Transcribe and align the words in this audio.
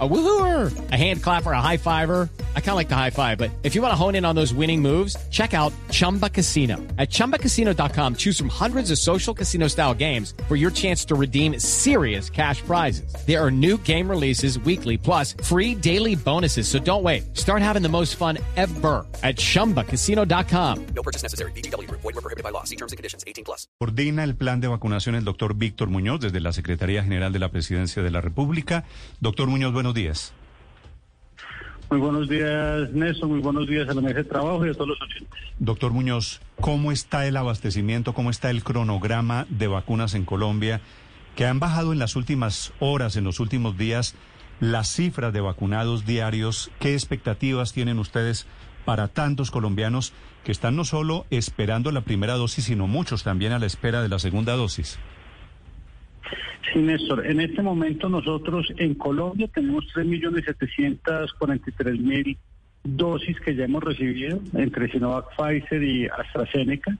A 0.00 0.08
woohooer, 0.08 0.90
a 0.90 0.96
hand 0.96 1.22
clapper, 1.22 1.52
a 1.52 1.60
high 1.60 1.76
fiver. 1.76 2.28
I 2.56 2.60
kind 2.60 2.70
of 2.70 2.76
like 2.76 2.88
the 2.88 2.96
high 2.96 3.10
five, 3.10 3.38
but 3.38 3.52
if 3.62 3.76
you 3.76 3.82
want 3.82 3.92
to 3.92 3.96
hone 3.96 4.16
in 4.16 4.24
on 4.24 4.34
those 4.34 4.52
winning 4.52 4.82
moves, 4.82 5.16
check 5.30 5.54
out 5.54 5.72
Chumba 5.92 6.28
Casino. 6.28 6.78
At 6.98 7.10
ChumbaCasino.com, 7.10 8.16
choose 8.16 8.36
from 8.36 8.48
hundreds 8.48 8.90
of 8.90 8.98
social 8.98 9.32
casino 9.32 9.68
style 9.68 9.94
games 9.94 10.34
for 10.48 10.56
your 10.56 10.72
chance 10.72 11.04
to 11.04 11.14
redeem 11.14 11.60
serious 11.60 12.28
cash 12.28 12.60
prizes. 12.62 13.14
There 13.24 13.40
are 13.40 13.52
new 13.52 13.78
game 13.78 14.10
releases 14.10 14.58
weekly, 14.58 14.98
plus 14.98 15.34
free 15.44 15.76
daily 15.76 16.16
bonuses. 16.16 16.66
So 16.66 16.80
don't 16.80 17.04
wait. 17.04 17.36
Start 17.36 17.62
having 17.62 17.82
the 17.82 17.88
most 17.88 18.16
fun 18.16 18.38
ever 18.56 19.06
at 19.22 19.36
ChumbaCasino.com. 19.36 20.86
No 20.86 21.02
purchase 21.04 21.22
necessary. 21.22 21.52
BGW. 21.52 21.88
Void 21.88 22.02
were 22.02 22.12
prohibited 22.14 22.42
by 22.42 22.50
law. 22.50 22.64
See 22.64 22.76
terms 22.76 22.90
and 22.90 22.96
conditions. 22.96 23.22
18 23.28 23.44
plus. 23.44 23.68
Coordina 23.78 24.24
el 24.24 24.34
plan 24.34 24.60
de 24.60 24.66
vacunación 24.66 25.14
el 25.14 25.24
doctor 25.24 25.54
Víctor 25.54 25.88
Muñoz 25.88 26.20
desde 26.20 26.40
la 26.40 26.52
Secretaría 26.52 27.04
General 27.04 27.32
de 27.32 27.38
la 27.38 27.50
Presidencia 27.50 28.02
de 28.02 28.10
la 28.10 28.20
República. 28.20 28.84
Doctor 29.20 29.48
Muñoz, 29.48 29.72
buenos 29.84 29.94
días. 29.94 30.32
Muy 31.90 32.00
buenos 32.00 32.26
días, 32.26 32.90
Néstor. 32.92 33.28
Muy 33.28 33.40
buenos 33.40 33.68
días 33.68 33.86
a 33.86 33.92
la 33.92 34.00
mesa 34.00 34.14
de 34.14 34.24
trabajo 34.24 34.64
y 34.64 34.70
a 34.70 34.72
todos 34.72 34.88
los 34.88 35.02
oyentes. 35.02 35.38
Doctor 35.58 35.92
Muñoz, 35.92 36.40
¿cómo 36.58 36.90
está 36.90 37.26
el 37.26 37.36
abastecimiento, 37.36 38.14
cómo 38.14 38.30
está 38.30 38.48
el 38.48 38.64
cronograma 38.64 39.46
de 39.50 39.66
vacunas 39.66 40.14
en 40.14 40.24
Colombia? 40.24 40.80
Que 41.36 41.44
han 41.44 41.60
bajado 41.60 41.92
en 41.92 41.98
las 41.98 42.16
últimas 42.16 42.72
horas, 42.80 43.16
en 43.16 43.24
los 43.24 43.40
últimos 43.40 43.76
días, 43.76 44.14
las 44.58 44.88
cifras 44.88 45.34
de 45.34 45.42
vacunados 45.42 46.06
diarios. 46.06 46.70
¿Qué 46.80 46.94
expectativas 46.94 47.74
tienen 47.74 47.98
ustedes 47.98 48.46
para 48.86 49.08
tantos 49.08 49.50
colombianos 49.50 50.14
que 50.44 50.52
están 50.52 50.76
no 50.76 50.86
solo 50.86 51.26
esperando 51.28 51.92
la 51.92 52.00
primera 52.00 52.34
dosis, 52.34 52.64
sino 52.64 52.86
muchos 52.86 53.22
también 53.22 53.52
a 53.52 53.58
la 53.58 53.66
espera 53.66 54.00
de 54.00 54.08
la 54.08 54.18
segunda 54.18 54.54
dosis? 54.54 54.98
Sí, 56.72 56.78
Néstor. 56.80 57.26
En 57.26 57.40
este 57.40 57.60
momento 57.62 58.08
nosotros 58.08 58.72
en 58.78 58.94
Colombia 58.94 59.48
tenemos 59.52 59.84
3.743.000 59.94 62.38
dosis 62.84 63.38
que 63.40 63.54
ya 63.54 63.64
hemos 63.64 63.82
recibido 63.82 64.40
entre 64.54 64.90
Sinovac, 64.90 65.26
Pfizer 65.36 65.82
y 65.82 66.06
AstraZeneca. 66.06 66.96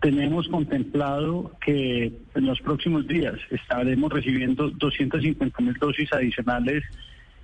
Tenemos 0.00 0.48
contemplado 0.48 1.52
que 1.64 2.12
en 2.34 2.46
los 2.46 2.60
próximos 2.60 3.06
días 3.06 3.34
estaremos 3.50 4.12
recibiendo 4.12 4.70
250.000 4.72 5.78
dosis 5.78 6.12
adicionales 6.12 6.84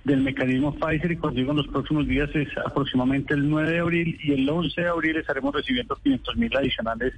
del 0.03 0.21
mecanismo 0.21 0.73
Pfizer 0.73 1.11
y 1.11 1.17
consigo 1.17 1.51
en 1.51 1.57
los 1.57 1.67
próximos 1.67 2.07
días 2.07 2.29
es 2.33 2.47
aproximadamente 2.65 3.33
el 3.33 3.49
9 3.49 3.71
de 3.71 3.79
abril 3.79 4.17
y 4.23 4.31
el 4.31 4.49
11 4.49 4.81
de 4.81 4.87
abril 4.87 5.17
estaremos 5.17 5.53
recibiendo 5.53 5.95
500.000 5.97 6.57
adicionales 6.57 7.13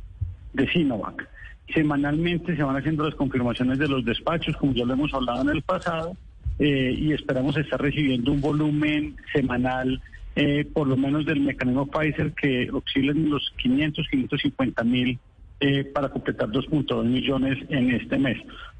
de 0.53 0.67
Sinovac. 0.67 1.27
Semanalmente 1.73 2.55
se 2.55 2.63
van 2.63 2.77
haciendo 2.77 3.03
las 3.03 3.15
confirmaciones 3.15 3.77
de 3.77 3.87
los 3.87 4.03
despachos, 4.03 4.55
como 4.57 4.73
ya 4.73 4.85
lo 4.85 4.93
hemos 4.93 5.13
hablado 5.13 5.41
en 5.43 5.49
el 5.49 5.61
pasado, 5.61 6.15
eh, 6.57 6.95
y 6.97 7.13
esperamos 7.13 7.55
estar 7.57 7.81
recibiendo 7.81 8.31
un 8.31 8.41
volumen 8.41 9.15
semanal, 9.33 10.01
eh, 10.35 10.65
por 10.65 10.87
lo 10.87 10.97
menos 10.97 11.25
del 11.25 11.41
mecanismo 11.41 11.87
Pfizer, 11.87 12.33
que 12.33 12.69
oscilen 12.71 13.29
los 13.29 13.53
500, 13.57 14.07
550 14.09 14.83
mil 14.83 15.19
eh, 15.59 15.83
para 15.83 16.09
completar 16.09 16.49
2.2 16.49 17.05
millones 17.05 17.57
en 17.69 17.91
este 17.91 18.17
mes. 18.17 18.37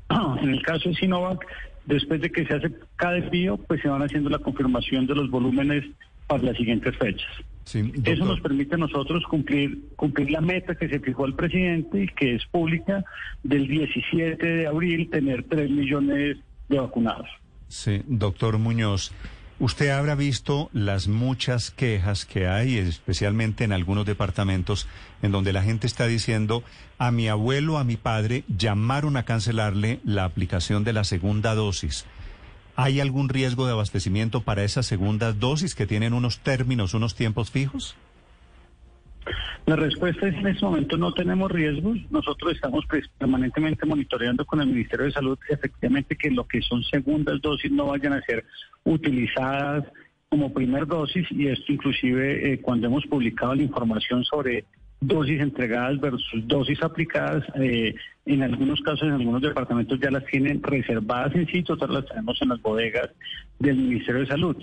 En 0.42 0.50
el 0.50 0.62
caso 0.64 0.90
de 0.90 0.96
Sinovac, 0.96 1.46
después 1.86 2.22
de 2.22 2.32
que 2.32 2.46
se 2.46 2.56
hace 2.56 2.72
cada 2.96 3.18
envío, 3.18 3.58
pues 3.58 3.82
se 3.82 3.90
van 3.90 4.02
haciendo 4.02 4.30
la 4.30 4.40
confirmación 4.40 5.06
de 5.06 5.16
los 5.16 5.30
volúmenes 5.30 5.86
para 6.28 6.44
las 6.44 6.58
siguientes 6.58 6.96
fechas. 6.98 7.30
Eso 7.76 8.26
nos 8.26 8.42
permite 8.42 8.76
a 8.76 8.78
nosotros 8.78 9.24
cumplir, 9.30 9.90
cumplir 9.96 10.32
la 10.32 10.42
meta 10.42 10.76
que 10.76 10.90
se 10.90 11.00
fijó 11.00 11.26
el 11.26 11.36
presidente 11.36 12.04
y 12.04 12.08
que 12.08 12.36
es 12.36 12.46
pública 12.48 13.04
del 13.44 13.68
17 13.68 14.46
de 14.46 14.68
abril 14.68 15.10
tener 15.10 15.44
3 15.44 15.70
millones 15.70 16.38
de 16.68 16.80
vacunados. 16.80 17.28
Sí, 17.68 18.02
doctor 18.08 18.58
Muñoz, 18.58 19.12
usted 19.60 19.90
habrá 19.90 20.16
visto 20.16 20.70
las 20.74 21.08
muchas 21.08 21.70
quejas 21.70 22.26
que 22.26 22.48
hay, 22.48 22.78
especialmente 22.78 23.64
en 23.64 23.74
algunos 23.74 24.06
departamentos, 24.06 24.88
en 25.22 25.32
donde 25.32 25.54
la 25.54 25.62
gente 25.62 25.86
está 25.86 26.08
diciendo, 26.08 26.64
a 26.98 27.12
mi 27.12 27.28
abuelo, 27.28 27.78
a 27.78 27.84
mi 27.84 27.98
padre, 27.98 28.44
llamaron 28.48 29.18
a 29.18 29.24
cancelarle 29.24 30.00
la 30.04 30.26
aplicación 30.26 30.84
de 30.84 30.94
la 30.94 31.04
segunda 31.04 31.54
dosis. 31.54 32.06
¿Hay 32.82 33.02
algún 33.02 33.28
riesgo 33.28 33.66
de 33.66 33.74
abastecimiento 33.74 34.40
para 34.40 34.64
esa 34.64 34.84
segunda 34.84 35.34
dosis 35.34 35.76
que 35.76 35.86
tienen 35.86 36.14
unos 36.14 36.40
términos, 36.40 36.94
unos 36.94 37.14
tiempos 37.14 37.52
fijos? 37.52 37.98
La 39.66 39.76
respuesta 39.76 40.30
es 40.30 40.36
en 40.36 40.48
este 40.48 40.64
momento 40.64 40.96
no 40.96 41.14
tenemos 41.14 41.52
riesgos. 41.52 41.98
Nosotros 42.10 42.54
estamos 42.54 42.86
permanentemente 43.18 43.86
monitoreando 43.86 44.46
con 44.46 44.62
el 44.62 44.68
Ministerio 44.68 45.08
de 45.08 45.12
Salud 45.12 45.38
efectivamente 45.50 46.16
que 46.16 46.32
lo 46.32 46.48
que 46.48 46.62
son 46.62 46.82
segundas 46.84 47.42
dosis 47.42 47.70
no 47.70 47.88
vayan 47.88 48.14
a 48.14 48.22
ser 48.22 48.46
utilizadas 48.86 49.84
como 50.30 50.54
primer 50.54 50.88
dosis 50.88 51.28
y 51.32 51.48
esto 51.48 51.74
inclusive 51.74 52.54
eh, 52.54 52.62
cuando 52.62 52.88
hemos 52.88 53.06
publicado 53.08 53.56
la 53.56 53.64
información 53.64 54.24
sobre 54.24 54.64
dosis 55.02 55.40
entregadas 55.42 56.00
versus 56.00 56.48
dosis 56.48 56.82
aplicadas. 56.84 57.44
Eh, 57.56 57.96
en 58.26 58.44
algunos 58.44 58.82
casos, 58.82 59.04
en 59.04 59.14
algunos 59.14 59.42
departamentos 59.42 60.00
ya 60.00 60.12
las 60.12 60.26
tienen 60.26 60.62
reservadas 60.62 61.34
en 61.36 61.48
sitio, 61.48 61.76
otras 61.76 61.90
las 61.90 62.06
tenemos 62.06 62.42
en 62.42 62.50
las 62.50 62.62
bodegas 62.62 63.10
del 63.60 63.78
Ministerio 63.78 64.22
de 64.22 64.28
Salud. 64.28 64.58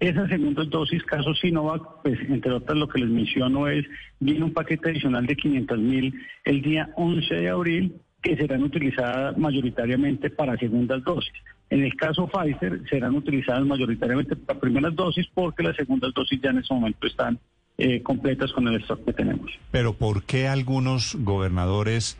Esa 0.00 0.28
segunda 0.28 0.64
dosis, 0.64 1.02
caso 1.04 1.34
Sinovac, 1.34 2.02
pues 2.02 2.18
entre 2.28 2.52
otras 2.52 2.76
lo 2.76 2.88
que 2.88 2.98
les 2.98 3.08
menciono 3.08 3.68
es, 3.68 3.86
viene 4.18 4.44
un 4.44 4.52
paquete 4.52 4.90
adicional 4.90 5.24
de 5.26 5.36
500 5.36 5.78
mil 5.78 6.14
el 6.44 6.62
día 6.62 6.90
11 6.96 7.34
de 7.34 7.48
abril 7.48 7.94
que 8.20 8.36
serán 8.36 8.62
utilizadas 8.62 9.38
mayoritariamente 9.38 10.30
para 10.30 10.56
segundas 10.56 11.02
dosis. 11.04 11.32
En 11.70 11.82
el 11.82 11.94
caso 11.96 12.26
Pfizer 12.26 12.82
serán 12.88 13.14
utilizadas 13.14 13.64
mayoritariamente 13.64 14.36
para 14.36 14.60
primeras 14.60 14.94
dosis 14.94 15.26
porque 15.32 15.62
las 15.62 15.76
segundas 15.76 16.12
dosis 16.14 16.40
ya 16.40 16.50
en 16.50 16.58
ese 16.58 16.74
momento 16.74 17.06
están 17.06 17.38
eh, 17.78 18.02
completas 18.02 18.52
con 18.52 18.68
el 18.68 18.80
stock 18.82 19.04
que 19.04 19.12
tenemos. 19.12 19.50
Pero 19.70 19.94
¿por 19.94 20.22
qué 20.24 20.48
algunos 20.48 21.16
gobernadores 21.18 22.16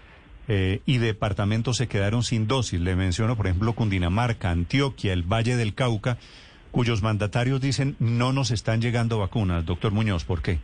eh, 0.48 0.80
y 0.84 0.98
departamentos 0.98 1.76
se 1.76 1.86
quedaron 1.88 2.22
sin 2.22 2.46
dosis? 2.46 2.80
Le 2.80 2.96
menciono, 2.96 3.36
por 3.36 3.46
ejemplo, 3.46 3.72
Cundinamarca, 3.72 4.50
Antioquia, 4.50 5.12
el 5.12 5.22
Valle 5.22 5.56
del 5.56 5.74
Cauca, 5.74 6.18
cuyos 6.70 7.02
mandatarios 7.02 7.60
dicen 7.60 7.96
no 8.00 8.32
nos 8.32 8.50
están 8.50 8.80
llegando 8.80 9.18
vacunas. 9.18 9.64
Doctor 9.64 9.92
Muñoz, 9.92 10.24
¿por 10.24 10.42
qué? 10.42 10.58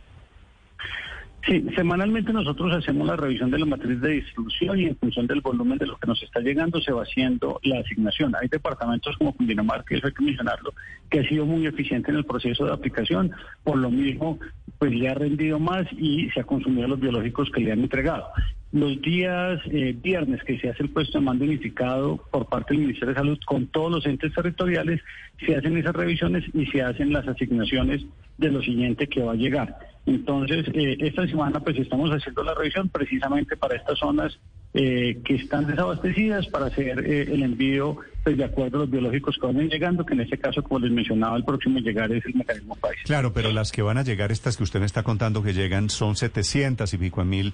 Sí, 1.47 1.65
semanalmente 1.75 2.31
nosotros 2.31 2.71
hacemos 2.71 3.07
la 3.07 3.15
revisión 3.15 3.49
de 3.49 3.57
la 3.57 3.65
matriz 3.65 3.99
de 3.99 4.11
distribución 4.11 4.79
y 4.79 4.85
en 4.85 4.95
función 4.97 5.25
del 5.25 5.41
volumen 5.41 5.79
de 5.79 5.87
lo 5.87 5.97
que 5.97 6.05
nos 6.05 6.21
está 6.21 6.39
llegando 6.39 6.79
se 6.81 6.91
va 6.91 7.01
haciendo 7.01 7.59
la 7.63 7.79
asignación. 7.79 8.35
Hay 8.39 8.47
departamentos 8.47 9.17
como 9.17 9.33
Cundinamarca, 9.33 9.95
eso 9.95 10.05
hay 10.05 10.13
que 10.13 10.23
mencionarlo, 10.23 10.71
que 11.09 11.21
ha 11.21 11.27
sido 11.27 11.47
muy 11.47 11.65
eficiente 11.65 12.11
en 12.11 12.17
el 12.17 12.25
proceso 12.25 12.65
de 12.65 12.73
aplicación, 12.73 13.31
por 13.63 13.77
lo 13.77 13.89
mismo 13.89 14.39
pues 14.77 14.93
le 14.93 15.09
ha 15.09 15.15
rendido 15.15 15.59
más 15.59 15.87
y 15.93 16.29
se 16.29 16.41
ha 16.41 16.43
consumido 16.43 16.87
los 16.87 16.99
biológicos 16.99 17.49
que 17.51 17.61
le 17.61 17.71
han 17.71 17.81
entregado. 17.81 18.27
Los 18.71 19.01
días 19.01 19.59
eh, 19.65 19.95
viernes 19.99 20.43
que 20.43 20.59
se 20.59 20.69
hace 20.69 20.83
el 20.83 20.89
puesto 20.89 21.17
de 21.17 21.25
mando 21.25 21.43
unificado 21.43 22.17
por 22.31 22.47
parte 22.47 22.73
del 22.73 22.83
Ministerio 22.83 23.13
de 23.13 23.19
Salud 23.19 23.39
con 23.45 23.67
todos 23.67 23.91
los 23.91 24.05
entes 24.05 24.33
territoriales, 24.33 25.01
se 25.43 25.55
hacen 25.55 25.75
esas 25.75 25.95
revisiones 25.95 26.43
y 26.53 26.67
se 26.67 26.83
hacen 26.83 27.11
las 27.11 27.27
asignaciones 27.27 28.05
de 28.37 28.51
lo 28.51 28.61
siguiente 28.61 29.07
que 29.07 29.23
va 29.23 29.33
a 29.33 29.35
llegar. 29.35 29.90
Entonces, 30.05 30.65
eh, 30.73 30.97
esta 30.99 31.27
semana 31.27 31.59
pues 31.59 31.77
estamos 31.77 32.09
haciendo 32.09 32.43
la 32.43 32.55
revisión 32.55 32.89
precisamente 32.89 33.55
para 33.55 33.75
estas 33.75 33.99
zonas 33.99 34.37
eh, 34.73 35.19
que 35.23 35.35
están 35.35 35.67
desabastecidas 35.67 36.47
para 36.47 36.67
hacer 36.67 37.05
eh, 37.05 37.27
el 37.31 37.43
envío 37.43 37.97
pues, 38.23 38.35
de 38.35 38.45
acuerdo 38.45 38.77
a 38.77 38.79
los 38.81 38.89
biológicos 38.89 39.37
que 39.39 39.45
van 39.45 39.69
llegando, 39.69 40.05
que 40.05 40.13
en 40.13 40.21
este 40.21 40.39
caso, 40.39 40.63
como 40.63 40.79
les 40.79 40.91
mencionaba, 40.91 41.37
el 41.37 41.43
próximo 41.43 41.79
llegar 41.79 42.11
es 42.11 42.25
el 42.25 42.33
mecanismo 42.33 42.75
país. 42.75 42.97
Claro, 43.05 43.31
pero 43.33 43.51
las 43.51 43.71
que 43.71 43.83
van 43.83 43.97
a 43.97 44.03
llegar, 44.03 44.31
estas 44.31 44.57
que 44.57 44.63
usted 44.63 44.79
me 44.79 44.85
está 44.85 45.03
contando 45.03 45.43
que 45.43 45.53
llegan, 45.53 45.89
son 45.89 46.15
700 46.15 46.91
y 46.93 46.97
pico 46.97 47.23
mil. 47.23 47.53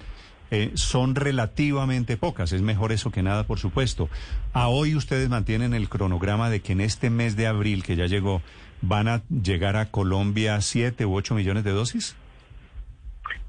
son 0.74 1.14
relativamente 1.14 2.16
pocas, 2.16 2.52
es 2.52 2.62
mejor 2.62 2.92
eso 2.92 3.10
que 3.10 3.22
nada, 3.22 3.46
por 3.46 3.58
supuesto. 3.58 4.08
A 4.54 4.68
hoy 4.68 4.94
ustedes 4.94 5.28
mantienen 5.28 5.74
el 5.74 5.90
cronograma 5.90 6.48
de 6.48 6.60
que 6.60 6.72
en 6.72 6.80
este 6.80 7.10
mes 7.10 7.36
de 7.36 7.46
abril, 7.46 7.82
que 7.82 7.96
ya 7.96 8.06
llegó, 8.06 8.40
van 8.80 9.08
a 9.08 9.22
llegar 9.28 9.76
a 9.76 9.90
Colombia 9.90 10.58
7 10.62 11.04
u 11.04 11.14
8 11.14 11.34
millones 11.34 11.64
de 11.64 11.72
dosis. 11.72 12.16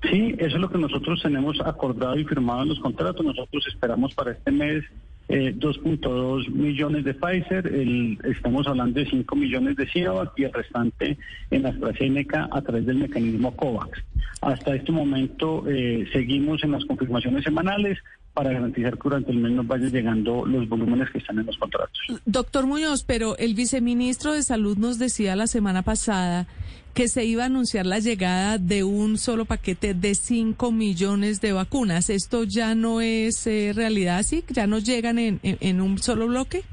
Sí, 0.09 0.35
eso 0.37 0.55
es 0.55 0.61
lo 0.61 0.69
que 0.69 0.77
nosotros 0.77 1.21
tenemos 1.21 1.59
acordado 1.61 2.17
y 2.17 2.25
firmado 2.25 2.63
en 2.63 2.69
los 2.69 2.79
contratos. 2.79 3.25
Nosotros 3.25 3.65
esperamos 3.67 4.13
para 4.13 4.31
este 4.31 4.51
mes 4.51 4.83
2.2 5.29 6.47
eh, 6.47 6.49
millones 6.49 7.05
de 7.05 7.13
Pfizer, 7.13 7.67
el, 7.67 8.17
estamos 8.23 8.67
hablando 8.67 8.99
de 8.99 9.07
5 9.07 9.35
millones 9.35 9.75
de 9.75 9.87
Sinovac 9.87 10.31
y 10.37 10.45
el 10.45 10.53
restante 10.53 11.17
en 11.51 11.65
AstraZeneca 11.67 12.49
a 12.51 12.61
través 12.61 12.87
del 12.87 12.97
mecanismo 12.97 13.55
COVAX. 13.55 13.99
Hasta 14.41 14.73
este 14.73 14.91
momento 14.91 15.65
eh, 15.67 16.07
seguimos 16.11 16.63
en 16.63 16.71
las 16.71 16.83
confirmaciones 16.85 17.43
semanales 17.43 17.99
para 18.33 18.51
garantizar 18.51 18.93
que 18.93 19.03
durante 19.03 19.31
el 19.31 19.37
mes 19.37 19.51
nos 19.51 19.67
vayan 19.67 19.91
llegando 19.91 20.45
los 20.45 20.67
volúmenes 20.67 21.09
que 21.11 21.19
están 21.19 21.37
en 21.39 21.45
los 21.45 21.57
contratos. 21.57 21.99
Doctor 22.25 22.65
Muñoz, 22.65 23.03
pero 23.03 23.37
el 23.37 23.53
viceministro 23.53 24.33
de 24.33 24.41
Salud 24.41 24.77
nos 24.77 24.97
decía 24.97 25.35
la 25.35 25.45
semana 25.45 25.83
pasada 25.83 26.47
que 26.93 27.07
se 27.07 27.25
iba 27.25 27.43
a 27.43 27.45
anunciar 27.45 27.85
la 27.85 27.99
llegada 27.99 28.57
de 28.57 28.83
un 28.83 29.17
solo 29.17 29.45
paquete 29.45 29.93
de 29.93 30.15
5 30.15 30.71
millones 30.71 31.41
de 31.41 31.53
vacunas. 31.53 32.09
¿Esto 32.09 32.43
ya 32.43 32.75
no 32.75 33.01
es 33.01 33.45
eh, 33.47 33.71
realidad 33.73 34.17
así? 34.17 34.43
¿Ya 34.49 34.67
no 34.67 34.79
llegan 34.79 35.19
en, 35.19 35.39
en, 35.43 35.81
un 35.81 35.97
solo 35.99 36.27
bloque? 36.27 36.63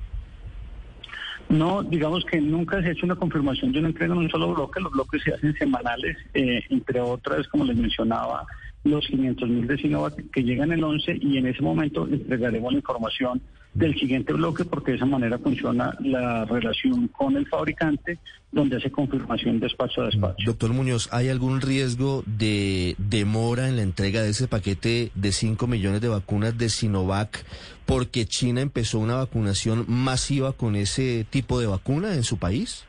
No, 1.48 1.82
digamos 1.82 2.24
que 2.24 2.40
nunca 2.40 2.82
se 2.82 2.88
ha 2.88 2.92
hecho 2.92 3.06
una 3.06 3.14
confirmación 3.14 3.70
de 3.70 3.78
una 3.78 3.88
entrega 3.88 4.14
en 4.14 4.20
un 4.20 4.30
solo 4.30 4.52
bloque. 4.52 4.80
Los 4.80 4.92
bloques 4.92 5.22
se 5.22 5.32
hacen 5.32 5.54
semanales, 5.54 6.16
eh, 6.34 6.60
entre 6.70 7.00
otras, 7.00 7.46
como 7.48 7.64
les 7.64 7.76
mencionaba, 7.76 8.46
los 8.86 9.06
500 9.06 9.48
mil 9.48 9.66
de 9.66 9.76
Sinovac 9.78 10.30
que 10.30 10.42
llegan 10.42 10.72
el 10.72 10.82
11 10.82 11.18
y 11.20 11.38
en 11.38 11.46
ese 11.46 11.62
momento 11.62 12.06
entregaremos 12.06 12.72
la 12.72 12.78
información 12.78 13.42
del 13.74 13.94
siguiente 13.98 14.32
bloque 14.32 14.64
porque 14.64 14.92
de 14.92 14.96
esa 14.96 15.06
manera 15.06 15.38
funciona 15.38 15.94
la 16.00 16.46
relación 16.46 17.08
con 17.08 17.36
el 17.36 17.46
fabricante 17.46 18.18
donde 18.50 18.76
hace 18.76 18.90
confirmación 18.90 19.60
despacho 19.60 20.00
a 20.00 20.06
despacho. 20.06 20.44
Doctor 20.46 20.72
Muñoz, 20.72 21.08
¿hay 21.12 21.28
algún 21.28 21.60
riesgo 21.60 22.22
de 22.26 22.96
demora 22.96 23.68
en 23.68 23.76
la 23.76 23.82
entrega 23.82 24.22
de 24.22 24.30
ese 24.30 24.48
paquete 24.48 25.10
de 25.14 25.32
5 25.32 25.66
millones 25.66 26.00
de 26.00 26.08
vacunas 26.08 26.56
de 26.56 26.70
Sinovac 26.70 27.44
porque 27.84 28.24
China 28.24 28.62
empezó 28.62 28.98
una 28.98 29.16
vacunación 29.16 29.84
masiva 29.88 30.52
con 30.52 30.74
ese 30.74 31.26
tipo 31.28 31.60
de 31.60 31.66
vacuna 31.66 32.14
en 32.14 32.24
su 32.24 32.38
país? 32.38 32.86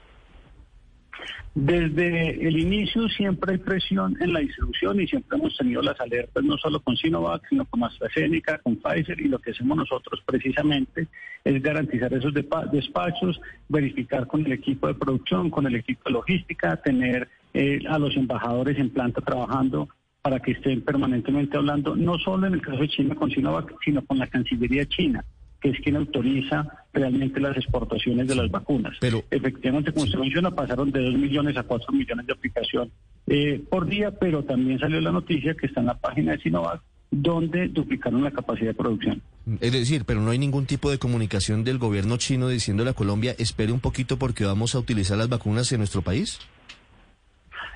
Desde 1.60 2.48
el 2.48 2.60
inicio 2.60 3.10
siempre 3.10 3.54
hay 3.54 3.58
presión 3.58 4.16
en 4.20 4.32
la 4.32 4.42
distribución 4.42 5.02
y 5.02 5.08
siempre 5.08 5.40
hemos 5.40 5.58
tenido 5.58 5.82
las 5.82 6.00
alertas 6.00 6.44
no 6.44 6.56
solo 6.56 6.80
con 6.80 6.96
Sinovac, 6.96 7.50
sino 7.50 7.66
con 7.66 7.84
AstraZeneca, 7.84 8.60
con 8.60 8.76
Pfizer 8.76 9.20
y 9.20 9.28
lo 9.28 9.40
que 9.40 9.50
hacemos 9.50 9.76
nosotros 9.76 10.22
precisamente 10.24 11.08
es 11.44 11.64
garantizar 11.64 12.14
esos 12.14 12.32
despachos, 12.32 13.42
verificar 13.70 14.28
con 14.28 14.46
el 14.46 14.52
equipo 14.52 14.86
de 14.86 14.94
producción, 14.94 15.50
con 15.50 15.66
el 15.66 15.78
equipo 15.78 16.04
de 16.06 16.12
logística, 16.12 16.78
tener 16.78 17.28
eh, 17.56 17.80
a 17.90 17.98
los 17.98 18.16
embajadores 18.16 18.78
en 18.78 18.92
planta 18.92 19.22
trabajando 19.22 19.90
para 20.22 20.40
que 20.40 20.52
estén 20.52 20.82
permanentemente 20.82 21.58
hablando, 21.58 21.96
no 21.96 22.20
solo 22.20 22.46
en 22.46 22.54
el 22.54 22.62
caso 22.62 22.82
de 22.82 22.90
China 22.90 23.16
con 23.16 23.32
Sinovac, 23.32 23.74
sino 23.84 24.06
con 24.06 24.20
la 24.20 24.28
Cancillería 24.28 24.86
china 24.86 25.26
que 25.62 25.70
es 25.70 25.80
quien 25.80 25.96
autoriza 25.96 26.68
realmente 26.98 27.40
las 27.40 27.56
exportaciones 27.56 28.28
de 28.28 28.36
las 28.36 28.50
vacunas. 28.50 28.98
Pero 29.00 29.24
efectivamente, 29.30 29.92
como 29.92 30.06
usted 30.06 30.20
menciona, 30.20 30.52
pasaron 30.52 30.92
de 30.92 31.02
2 31.02 31.14
millones 31.16 31.56
a 31.58 31.64
4 31.64 31.94
millones 31.94 32.26
de 32.26 32.34
aplicación 32.34 32.92
eh, 33.28 33.62
por 33.70 33.88
día, 33.88 34.12
pero 34.12 34.44
también 34.44 34.80
salió 34.80 35.00
la 35.00 35.12
noticia 35.12 35.56
que 35.56 35.68
está 35.68 35.82
en 35.82 35.88
la 35.88 35.98
página 35.98 36.34
de 36.34 36.40
Sinovac 36.40 36.82
donde 37.10 37.70
duplicaron 37.70 38.24
la 38.24 38.32
capacidad 38.32 38.68
de 38.68 38.74
producción. 38.74 39.22
Es 39.62 39.72
decir, 39.72 40.04
pero 40.06 40.20
no 40.20 40.32
hay 40.32 40.40
ningún 40.40 40.66
tipo 40.66 40.92
de 40.92 40.98
comunicación 40.98 41.64
del 41.64 41.78
gobierno 41.78 42.18
chino 42.18 42.50
diciéndole 42.50 42.90
a 42.90 42.94
Colombia, 42.94 43.34
espere 43.38 43.72
un 43.72 43.80
poquito 43.80 44.18
porque 44.18 44.44
vamos 44.44 44.76
a 44.76 44.80
utilizar 44.80 45.18
las 45.18 45.30
vacunas 45.30 45.72
en 45.72 45.78
nuestro 45.78 46.02
país. 46.02 46.40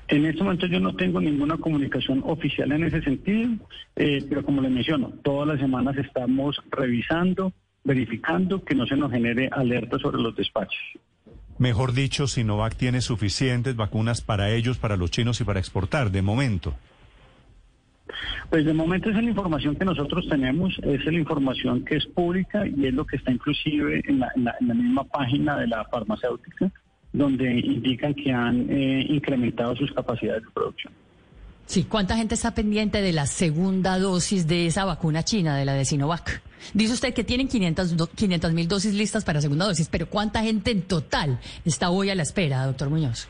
En 0.08 0.26
este 0.26 0.42
momento 0.42 0.66
yo 0.66 0.80
no 0.80 0.94
tengo 0.94 1.20
ninguna 1.20 1.56
comunicación 1.56 2.22
oficial 2.26 2.70
en 2.72 2.84
ese 2.84 3.00
sentido, 3.00 3.52
eh, 3.96 4.22
pero 4.28 4.44
como 4.44 4.60
le 4.60 4.68
menciono, 4.68 5.10
todas 5.22 5.48
las 5.48 5.60
semanas 5.60 5.96
estamos 5.96 6.60
revisando, 6.70 7.54
verificando 7.84 8.64
que 8.64 8.74
no 8.74 8.86
se 8.86 8.96
nos 8.96 9.10
genere 9.10 9.48
alerta 9.52 9.98
sobre 9.98 10.20
los 10.20 10.34
despachos. 10.36 10.80
Mejor 11.58 11.92
dicho, 11.92 12.26
Sinovac 12.26 12.74
tiene 12.76 13.00
suficientes 13.00 13.76
vacunas 13.76 14.20
para 14.20 14.50
ellos, 14.50 14.78
para 14.78 14.96
los 14.96 15.10
chinos 15.10 15.40
y 15.40 15.44
para 15.44 15.60
exportar, 15.60 16.10
de 16.10 16.22
momento. 16.22 16.74
Pues 18.50 18.64
de 18.64 18.74
momento 18.74 19.08
esa 19.08 19.18
es 19.18 19.24
la 19.24 19.30
información 19.30 19.76
que 19.76 19.84
nosotros 19.84 20.28
tenemos, 20.28 20.78
es 20.82 21.04
la 21.04 21.12
información 21.12 21.84
que 21.84 21.96
es 21.96 22.06
pública 22.06 22.66
y 22.66 22.86
es 22.86 22.94
lo 22.94 23.06
que 23.06 23.16
está 23.16 23.32
inclusive 23.32 24.02
en 24.06 24.20
la, 24.20 24.30
misma 24.60 25.04
página 25.04 25.56
de 25.56 25.68
la 25.68 25.84
farmacéutica, 25.84 26.70
donde 27.12 27.50
indican 27.60 28.14
que 28.14 28.32
han 28.32 28.66
eh, 28.68 29.06
incrementado 29.08 29.76
sus 29.76 29.92
capacidades 29.92 30.42
de 30.42 30.50
producción. 30.50 30.92
Sí, 31.66 31.84
¿cuánta 31.84 32.16
gente 32.16 32.34
está 32.34 32.54
pendiente 32.54 33.00
de 33.00 33.12
la 33.12 33.26
segunda 33.26 33.98
dosis 33.98 34.46
de 34.46 34.66
esa 34.66 34.84
vacuna 34.84 35.22
china, 35.22 35.56
de 35.56 35.64
la 35.64 35.74
de 35.74 35.84
Sinovac? 35.84 36.42
Dice 36.74 36.92
usted 36.92 37.14
que 37.14 37.24
tienen 37.24 37.48
500 37.48 38.52
mil 38.52 38.68
dosis 38.68 38.94
listas 38.94 39.24
para 39.24 39.40
segunda 39.40 39.66
dosis, 39.66 39.88
pero 39.88 40.06
¿cuánta 40.06 40.42
gente 40.42 40.70
en 40.70 40.82
total 40.82 41.38
está 41.64 41.90
hoy 41.90 42.10
a 42.10 42.14
la 42.14 42.22
espera, 42.22 42.66
doctor 42.66 42.90
Muñoz? 42.90 43.28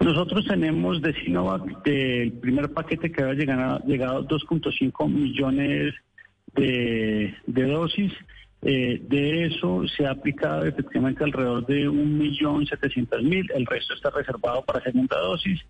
Nosotros 0.00 0.46
tenemos 0.46 1.02
de 1.02 1.12
Sinovac, 1.12 1.82
del 1.82 2.32
primer 2.32 2.72
paquete 2.72 3.12
que 3.12 3.22
había 3.22 3.34
llegado, 3.34 3.80
llegado 3.80 4.26
2.5 4.26 5.08
millones 5.10 5.94
de, 6.54 7.34
dosis. 7.46 8.12
Eh, 8.62 9.00
de 9.08 9.46
eso 9.46 9.84
se 9.94 10.06
ha 10.06 10.12
aplicado 10.12 10.64
efectivamente 10.64 11.22
alrededor 11.22 11.66
de 11.66 11.86
1.700.000. 11.88 13.50
El 13.54 13.66
resto 13.66 13.94
está 13.94 14.10
reservado 14.10 14.62
para 14.64 14.82
segunda 14.82 15.18
dosis 15.18 15.60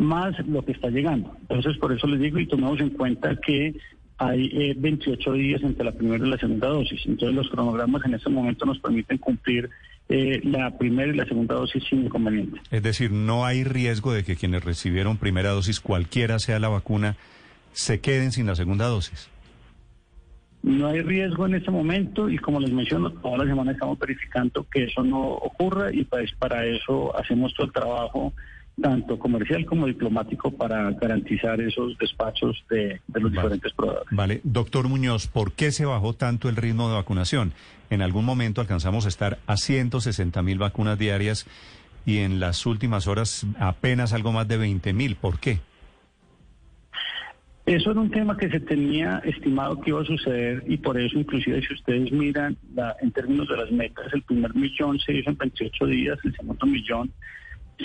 más 0.00 0.34
lo 0.46 0.64
que 0.64 0.72
está 0.72 0.88
llegando. 0.88 1.36
Entonces, 1.42 1.76
por 1.76 1.92
eso 1.92 2.06
les 2.06 2.20
digo 2.20 2.38
y 2.38 2.46
tomamos 2.46 2.80
en 2.80 2.90
cuenta 2.90 3.36
que 3.36 3.74
hay 4.16 4.74
28 4.74 5.34
eh, 5.34 5.38
días 5.38 5.62
entre 5.62 5.84
la 5.84 5.92
primera 5.92 6.26
y 6.26 6.30
la 6.30 6.38
segunda 6.38 6.68
dosis. 6.68 7.00
Entonces, 7.06 7.36
los 7.36 7.50
cronogramas 7.50 8.04
en 8.06 8.14
este 8.14 8.30
momento 8.30 8.64
nos 8.64 8.78
permiten 8.78 9.18
cumplir 9.18 9.68
eh, 10.08 10.40
la 10.42 10.76
primera 10.76 11.12
y 11.12 11.16
la 11.16 11.26
segunda 11.26 11.54
dosis 11.54 11.84
sin 11.84 12.04
inconveniente. 12.04 12.60
Es 12.70 12.82
decir, 12.82 13.12
no 13.12 13.44
hay 13.44 13.62
riesgo 13.62 14.12
de 14.12 14.24
que 14.24 14.36
quienes 14.36 14.64
recibieron 14.64 15.18
primera 15.18 15.50
dosis, 15.50 15.80
cualquiera 15.80 16.38
sea 16.38 16.58
la 16.58 16.68
vacuna, 16.68 17.16
se 17.72 18.00
queden 18.00 18.32
sin 18.32 18.46
la 18.46 18.56
segunda 18.56 18.86
dosis. 18.86 19.28
No 20.62 20.88
hay 20.88 21.00
riesgo 21.00 21.46
en 21.46 21.54
este 21.54 21.70
momento 21.70 22.28
y 22.28 22.36
como 22.38 22.60
les 22.60 22.72
menciono, 22.72 23.10
toda 23.10 23.38
la 23.38 23.44
semana 23.44 23.72
estamos 23.72 23.98
verificando 23.98 24.66
que 24.70 24.84
eso 24.84 25.02
no 25.02 25.20
ocurra 25.20 25.92
y 25.92 26.04
pues 26.04 26.32
para 26.38 26.66
eso 26.66 27.16
hacemos 27.16 27.54
todo 27.54 27.66
el 27.66 27.72
trabajo 27.72 28.34
tanto 28.80 29.18
comercial 29.18 29.64
como 29.66 29.86
diplomático 29.86 30.50
para 30.50 30.90
garantizar 30.92 31.60
esos 31.60 31.96
despachos 31.98 32.64
de, 32.70 33.00
los 33.12 33.30
diferentes 33.30 33.72
proveedores. 33.72 34.08
Vale, 34.10 34.40
doctor 34.44 34.88
Muñoz, 34.88 35.26
¿por 35.26 35.52
qué 35.52 35.70
se 35.70 35.84
bajó 35.84 36.14
tanto 36.14 36.48
el 36.48 36.56
ritmo 36.56 36.88
de 36.88 36.94
vacunación? 36.94 37.52
En 37.90 38.02
algún 38.02 38.24
momento 38.24 38.60
alcanzamos 38.60 39.04
a 39.06 39.08
estar 39.08 39.38
a 39.46 39.56
160 39.56 40.42
mil 40.42 40.58
vacunas 40.58 40.98
diarias 40.98 41.46
y 42.06 42.18
en 42.18 42.40
las 42.40 42.64
últimas 42.66 43.06
horas 43.06 43.46
apenas 43.58 44.12
algo 44.12 44.32
más 44.32 44.48
de 44.48 44.56
20 44.56 44.92
mil. 44.92 45.16
¿Por 45.16 45.38
qué? 45.38 45.60
Eso 47.66 47.90
era 47.92 48.00
un 48.00 48.10
tema 48.10 48.36
que 48.36 48.48
se 48.48 48.58
tenía 48.58 49.20
estimado 49.24 49.80
que 49.80 49.90
iba 49.90 50.00
a 50.00 50.04
suceder 50.04 50.64
y 50.66 50.78
por 50.78 50.98
eso 50.98 51.18
inclusive 51.18 51.60
si 51.64 51.74
ustedes 51.74 52.10
miran 52.10 52.56
en 53.00 53.12
términos 53.12 53.48
de 53.48 53.56
las 53.56 53.70
metas, 53.70 54.12
el 54.12 54.22
primer 54.22 54.54
millón 54.54 54.98
se 54.98 55.12
hizo 55.12 55.30
en 55.30 55.36
28 55.36 55.86
días, 55.86 56.18
el 56.24 56.34
segundo 56.34 56.66
millón 56.66 57.12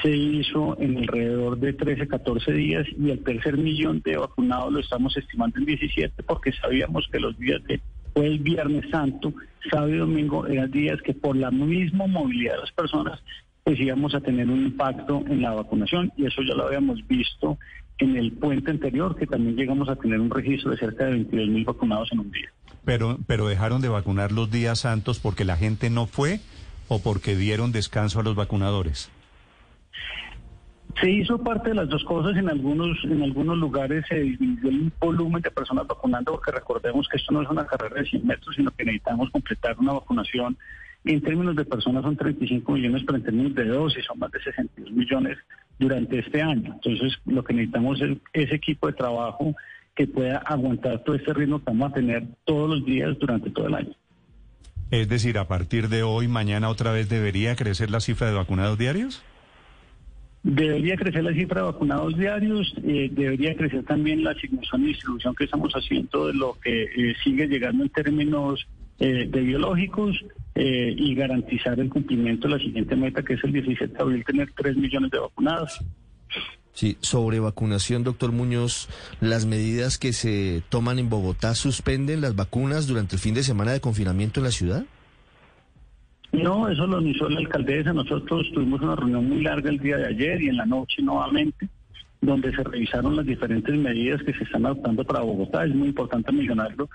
se 0.01 0.15
hizo 0.15 0.77
en 0.80 0.97
alrededor 0.97 1.57
de 1.57 1.74
13, 1.74 2.07
14 2.07 2.51
días 2.51 2.86
y 2.97 3.12
el 3.12 3.24
tercer 3.24 3.57
millón 3.57 4.01
de 4.03 4.18
vacunados 4.18 4.74
lo 4.74 4.80
estamos 4.80 5.15
estimando 5.18 5.59
en 5.59 5.65
17 5.65 6.24
porque 6.24 6.51
sabíamos 6.53 7.07
que 7.12 7.19
los 7.19 7.38
días 7.38 7.63
de 7.63 7.81
fue 8.13 8.27
el 8.27 8.39
Viernes 8.39 8.89
Santo, 8.89 9.33
sábado 9.69 9.94
y 9.94 9.97
domingo 9.97 10.47
eran 10.47 10.71
días 10.71 11.02
que 11.02 11.14
por 11.14 11.35
la 11.35 11.52
misma 11.52 12.07
movilidad 12.07 12.54
de 12.54 12.61
las 12.61 12.71
personas 12.71 13.21
pues 13.64 13.80
íbamos 13.80 14.16
a 14.16 14.21
tener 14.21 14.47
un 14.47 14.68
impacto 14.68 15.23
en 15.28 15.42
la 15.42 15.52
vacunación 15.52 16.11
y 16.16 16.25
eso 16.25 16.42
ya 16.44 16.56
lo 16.56 16.68
habíamos 16.68 17.06
visto 17.07 17.57
en 17.97 18.16
el 18.16 18.31
puente 18.31 18.71
anterior 18.71 19.16
que 19.16 19.28
también 19.28 19.56
llegamos 19.56 19.90
a 19.90 19.95
tener 19.95 20.19
un 20.19 20.30
registro 20.30 20.71
de 20.71 20.78
cerca 20.78 21.06
de 21.06 21.11
22 21.11 21.49
mil 21.49 21.66
vacunados 21.66 22.09
en 22.11 22.19
un 22.19 22.31
día. 22.31 22.49
Pero, 22.83 23.18
pero 23.25 23.47
dejaron 23.47 23.81
de 23.81 23.90
vacunar 23.90 24.31
los 24.31 24.52
días 24.52 24.80
santos 24.80 25.19
porque 25.19 25.44
la 25.44 25.57
gente 25.57 25.90
no 25.90 26.06
fue 26.06 26.40
o 26.87 26.99
porque 26.99 27.35
dieron 27.35 27.71
descanso 27.71 28.19
a 28.19 28.23
los 28.23 28.35
vacunadores. 28.35 29.09
Se 31.02 31.09
hizo 31.11 31.37
parte 31.37 31.69
de 31.69 31.75
las 31.75 31.90
dos 31.90 32.04
cosas. 32.06 32.37
En 32.37 32.49
algunos, 32.49 32.97
en 33.04 33.21
algunos 33.21 33.57
lugares 33.57 34.06
se 34.07 34.19
disminuyó 34.19 34.69
el 34.69 34.92
volumen 34.99 35.42
de 35.42 35.52
personas 35.52 35.85
vacunando, 35.87 36.31
porque 36.31 36.52
recordemos 36.52 37.07
que 37.09 37.18
esto 37.18 37.33
no 37.33 37.42
es 37.42 37.49
una 37.49 37.66
carrera 37.66 38.02
de 38.02 38.07
100 38.07 38.25
metros, 38.25 38.56
sino 38.56 38.71
que 38.71 38.85
necesitamos 38.85 39.30
completar 39.30 39.78
una 39.78 39.94
vacunación. 39.94 40.57
En 41.04 41.21
términos 41.21 41.56
de 41.56 41.66
personas 41.66 42.04
son 42.04 42.16
35 42.16 42.71
millones, 42.71 43.04
pero 43.06 43.18
en 43.18 43.23
términos 43.23 43.56
de 43.56 43.66
dosis 43.66 44.06
son 44.06 44.19
más 44.19 44.31
de 44.31 44.42
62 44.42 44.92
millones 44.92 45.37
durante 45.78 46.19
este 46.19 46.42
año. 46.42 46.73
Entonces, 46.73 47.14
lo 47.25 47.44
que 47.44 47.54
necesitamos 47.54 48.02
es 48.02 48.18
ese 48.33 48.56
equipo 48.56 48.87
de 48.87 48.94
trabajo 48.94 49.54
que 49.95 50.07
pueda 50.07 50.37
aguantar 50.40 51.04
todo 51.04 51.16
este 51.16 51.33
ritmo 51.33 51.59
que 51.59 51.66
vamos 51.68 51.92
a 51.92 51.94
tener 51.94 52.23
todos 52.44 52.69
los 52.69 52.85
días 52.85 53.18
durante 53.19 53.49
todo 53.49 53.68
el 53.68 53.75
año. 53.75 53.94
Es 54.92 55.09
decir, 55.09 55.37
a 55.37 55.47
partir 55.47 55.90
de 55.90 56.04
hoy, 56.04 56.28
mañana 56.28 56.69
otra 56.69 56.92
vez 56.92 57.09
debería 57.09 57.56
crecer 57.56 57.90
la 57.90 57.99
cifra 57.99 58.28
de 58.28 58.33
vacunados 58.33 58.78
diarios. 58.78 59.23
Debería 60.45 60.95
crecer 60.95 61.23
la 61.23 61.33
cifra 61.33 61.61
de 61.61 61.71
vacunados 61.71 62.16
diarios, 62.16 62.71
eh, 62.83 63.09
debería 63.11 63.56
crecer 63.56 63.83
también 63.83 64.23
la 64.23 64.30
asignación 64.30 64.83
y 64.83 64.87
distribución 64.90 65.33
que 65.33 65.45
estamos 65.45 65.73
haciendo 65.73 66.28
de 66.28 66.35
lo 66.35 66.56
que 66.64 66.83
eh, 66.83 67.16
sigue 67.23 67.47
llegando 67.47 67.83
en 67.83 67.90
términos 67.90 68.68
eh, 68.99 69.28
de 69.28 69.42
biológicos 69.42 70.23
y 70.56 71.16
garantizar 71.16 71.80
el 71.80 71.90
cumplimiento 71.90 72.47
de 72.47 72.54
la 72.54 72.59
siguiente 72.59 72.95
meta, 72.95 73.23
que 73.23 73.33
es 73.33 73.44
el 73.44 73.54
17 73.54 73.92
de 73.92 73.99
abril, 73.99 74.23
tener 74.23 74.52
3 74.56 74.78
millones 74.78 75.11
de 75.11 75.19
vacunados. 75.19 75.83
Sí, 76.73 76.97
sobre 77.02 77.40
vacunación, 77.40 78.04
doctor 78.04 78.31
Muñoz, 78.31 78.87
las 79.19 79.47
medidas 79.47 79.97
que 79.97 80.14
se 80.14 80.61
toman 80.69 80.99
en 80.99 81.09
Bogotá 81.09 81.56
suspenden 81.56 82.21
las 82.21 82.35
vacunas 82.35 82.85
durante 82.85 83.16
el 83.16 83.21
fin 83.21 83.33
de 83.33 83.44
semana 83.44 83.73
de 83.73 83.81
confinamiento 83.81 84.40
en 84.40 84.44
la 84.44 84.52
ciudad. 84.52 84.85
No, 86.44 86.69
eso 86.69 86.87
lo 86.87 86.97
anunció 86.97 87.30
la 87.30 87.39
alcaldesa. 87.39 87.94
Nosotros 87.94 88.49
tuvimos 88.54 88.81
una 88.81 88.95
reunión 88.95 89.27
muy 89.27 89.42
larga 89.42 89.69
el 89.69 89.80
día 89.80 89.97
de 89.97 90.07
ayer 90.07 90.42
y 90.42 90.49
en 90.49 90.57
la 90.57 90.65
noche 90.65 91.01
nuevamente, 91.01 91.68
donde 92.21 92.56
se 92.56 92.63
revisaron 92.63 93.15
las 93.15 93.25
diferentes 93.25 93.75
medidas 93.75 94.21
que 94.23 94.33
se 94.33 94.44
están 94.44 94.65
adoptando 94.65 95.04
para 95.04 95.21
Bogotá. 95.21 95.65
Es 95.65 95.75
muy 95.75 95.89
importante 95.89 96.31
mencionarlo. 96.31 96.89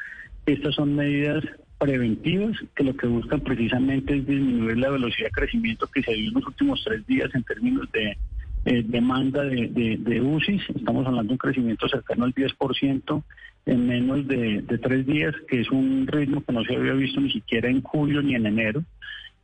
Estas 0.47 0.75
son 0.75 0.95
medidas 0.95 1.45
preventivas 1.79 2.57
que 2.75 2.85
lo 2.85 2.95
que 2.95 3.07
buscan 3.07 3.41
precisamente 3.41 4.17
es 4.17 4.27
disminuir 4.27 4.77
la 4.77 4.91
velocidad 4.91 5.29
de 5.29 5.33
crecimiento 5.33 5.87
que 5.87 6.03
se 6.03 6.13
dio 6.13 6.29
en 6.29 6.35
los 6.35 6.47
últimos 6.47 6.83
tres 6.85 7.07
días 7.07 7.35
en 7.35 7.43
términos 7.43 7.91
de 7.93 8.17
eh, 8.67 8.85
demanda 8.87 9.43
de, 9.45 9.97
de, 9.99 10.21
UCIs. 10.21 10.63
Estamos 10.75 11.07
hablando 11.07 11.29
de 11.29 11.33
un 11.33 11.39
crecimiento 11.39 11.89
cercano 11.89 12.27
al 12.27 12.35
10% 12.35 13.23
en 13.67 13.87
menos 13.87 14.27
de, 14.29 14.61
de 14.63 14.79
tres 14.79 15.07
días, 15.07 15.35
que 15.49 15.61
es 15.61 15.71
un 15.71 16.07
ritmo 16.07 16.43
que 16.45 16.53
no 16.53 16.63
se 16.65 16.77
había 16.77 16.93
visto 16.93 17.21
ni 17.21 17.33
siquiera 17.33 17.71
en 17.71 17.81
julio 17.83 18.21
ni 18.21 18.35
en 18.35 18.47
enero. 18.47 18.85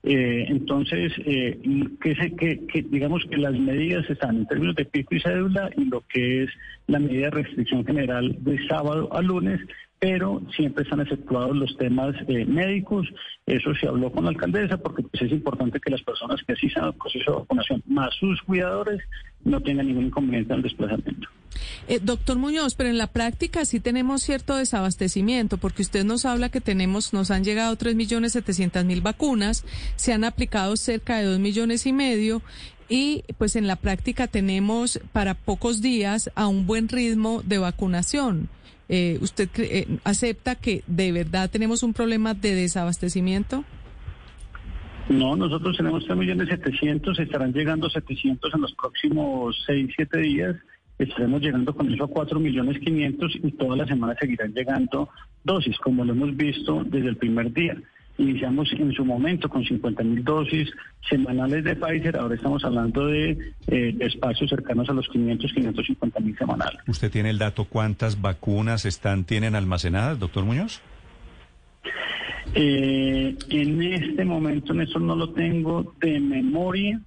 Eh, 0.02 0.46
entonces, 0.48 1.12
eh, 1.18 1.58
que, 2.00 2.14
se, 2.14 2.36
que, 2.36 2.66
que, 2.66 2.82
digamos 2.82 3.24
que 3.28 3.38
las 3.38 3.58
medidas 3.58 4.08
están 4.08 4.36
en 4.36 4.46
términos 4.46 4.76
de 4.76 4.84
pico 4.84 5.14
y 5.14 5.20
cédula 5.20 5.70
y 5.76 5.84
lo 5.86 6.02
que 6.02 6.44
es 6.44 6.50
la 6.86 7.00
medida 7.00 7.24
de 7.24 7.42
restricción 7.42 7.84
general 7.84 8.36
de 8.40 8.64
sábado 8.68 9.12
a 9.12 9.20
lunes, 9.20 9.60
pero 9.98 10.42
siempre 10.54 10.84
están 10.84 11.00
efectuados 11.00 11.56
los 11.56 11.76
temas 11.76 12.14
eh, 12.28 12.44
médicos. 12.44 13.08
Eso 13.46 13.74
se 13.74 13.88
habló 13.88 14.12
con 14.12 14.24
la 14.24 14.30
alcaldesa 14.30 14.76
porque 14.76 15.02
pues, 15.02 15.22
es 15.22 15.32
importante 15.32 15.80
que 15.80 15.90
las 15.90 16.02
personas 16.02 16.42
que 16.44 16.52
asistan 16.52 16.84
al 16.84 16.94
proceso 16.94 17.32
de 17.32 17.38
vacunación, 17.38 17.82
más 17.86 18.14
sus 18.14 18.40
cuidadores, 18.42 19.02
no 19.44 19.60
tengan 19.60 19.86
ningún 19.86 20.06
inconveniente 20.06 20.52
en 20.52 20.58
el 20.58 20.62
desplazamiento. 20.62 21.28
Eh, 21.88 22.00
doctor 22.02 22.38
Muñoz, 22.38 22.74
pero 22.74 22.90
en 22.90 22.98
la 22.98 23.06
práctica 23.06 23.64
sí 23.64 23.80
tenemos 23.80 24.22
cierto 24.22 24.56
desabastecimiento, 24.56 25.58
porque 25.58 25.82
usted 25.82 26.04
nos 26.04 26.24
habla 26.24 26.48
que 26.48 26.60
tenemos, 26.60 27.12
nos 27.12 27.30
han 27.30 27.44
llegado 27.44 27.76
3.700.000 27.76 29.02
vacunas, 29.02 29.64
se 29.96 30.12
han 30.12 30.24
aplicado 30.24 30.76
cerca 30.76 31.18
de 31.18 31.24
2 31.24 31.38
millones 31.38 31.86
y 31.86 31.92
medio, 31.92 32.42
y 32.88 33.24
pues 33.38 33.56
en 33.56 33.66
la 33.66 33.76
práctica 33.76 34.26
tenemos 34.28 35.00
para 35.12 35.34
pocos 35.34 35.80
días 35.80 36.30
a 36.34 36.46
un 36.46 36.66
buen 36.66 36.88
ritmo 36.88 37.42
de 37.44 37.58
vacunación. 37.58 38.48
Eh, 38.88 39.18
¿Usted 39.20 39.48
eh, 39.56 39.98
acepta 40.04 40.54
que 40.54 40.84
de 40.86 41.10
verdad 41.10 41.50
tenemos 41.50 41.82
un 41.82 41.92
problema 41.92 42.34
de 42.34 42.54
desabastecimiento? 42.54 43.64
No, 45.08 45.36
nosotros 45.36 45.76
tenemos 45.76 46.04
3 46.04 46.16
millones 46.16 46.48
700, 46.48 47.18
estarán 47.18 47.52
llegando 47.52 47.88
700 47.88 48.54
en 48.54 48.60
los 48.60 48.74
próximos 48.74 49.62
6, 49.66 49.92
7 49.96 50.18
días. 50.18 50.56
Estaremos 50.98 51.42
llegando 51.42 51.74
con 51.74 51.92
eso 51.92 52.04
a 52.04 52.08
4 52.08 52.40
millones 52.40 52.78
500 52.78 53.36
y 53.42 53.52
toda 53.52 53.76
la 53.76 53.86
semana 53.86 54.14
seguirán 54.18 54.52
llegando 54.54 55.08
dosis, 55.44 55.76
como 55.78 56.04
lo 56.04 56.12
hemos 56.12 56.36
visto 56.36 56.82
desde 56.84 57.08
el 57.08 57.16
primer 57.16 57.52
día. 57.52 57.76
Iniciamos 58.18 58.72
en 58.72 58.92
su 58.92 59.04
momento 59.04 59.48
con 59.48 59.62
50 59.62 60.02
mil 60.02 60.24
dosis 60.24 60.70
semanales 61.06 61.64
de 61.64 61.76
Pfizer, 61.76 62.16
ahora 62.16 62.34
estamos 62.34 62.64
hablando 62.64 63.06
de 63.08 63.38
eh, 63.66 63.94
espacios 64.00 64.48
cercanos 64.48 64.88
a 64.88 64.94
los 64.94 65.06
500, 65.08 65.52
550 65.52 66.20
mil 66.20 66.36
semanales. 66.38 66.80
¿Usted 66.88 67.10
tiene 67.10 67.28
el 67.28 67.36
dato 67.36 67.66
cuántas 67.66 68.22
vacunas 68.22 68.86
están 68.86 69.24
tienen 69.24 69.54
almacenadas, 69.54 70.18
doctor 70.18 70.44
Muñoz? 70.46 70.80
Eh, 72.54 73.36
en 73.50 73.82
este 73.82 74.24
momento, 74.24 74.72
en 74.72 74.80
eso 74.80 74.98
no 74.98 75.14
lo 75.14 75.30
tengo 75.30 75.94
de 76.00 76.18
memoria. 76.18 76.98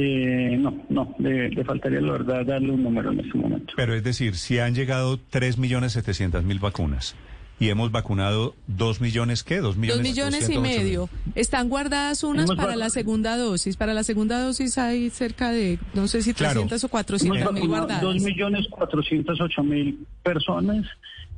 Eh, 0.00 0.56
no, 0.56 0.84
no, 0.90 1.12
le, 1.18 1.48
le, 1.50 1.64
faltaría 1.64 2.00
la 2.00 2.12
verdad 2.12 2.46
darle 2.46 2.70
un 2.70 2.84
número 2.84 3.10
en 3.10 3.18
este 3.18 3.36
momento. 3.36 3.72
Pero 3.74 3.94
es 3.94 4.04
decir, 4.04 4.36
si 4.36 4.60
han 4.60 4.72
llegado 4.72 5.18
3.700.000 5.18 6.60
vacunas 6.60 7.16
y 7.58 7.70
hemos 7.70 7.90
vacunado 7.90 8.54
dos 8.68 9.00
millones, 9.00 9.42
¿qué? 9.42 9.58
Dos 9.58 9.76
millones, 9.76 10.04
dos 10.04 10.08
millones 10.08 10.50
y 10.50 10.58
medio. 10.58 11.08
Están 11.34 11.68
guardadas 11.68 12.22
unas 12.22 12.48
para 12.52 12.76
la 12.76 12.90
segunda 12.90 13.36
dosis. 13.36 13.76
Para 13.76 13.92
la 13.92 14.04
segunda 14.04 14.40
dosis 14.40 14.78
hay 14.78 15.10
cerca 15.10 15.50
de, 15.50 15.80
no 15.94 16.06
sé 16.06 16.22
si 16.22 16.32
300 16.32 16.68
claro. 16.68 16.86
o 16.86 16.88
400 16.88 17.52
mil 17.54 17.66
guardadas. 17.66 18.00
Dos 18.00 18.22
millones 18.22 18.68
cuatrocientos 18.68 19.40
ocho 19.40 19.64
mil 19.64 20.06
personas 20.22 20.86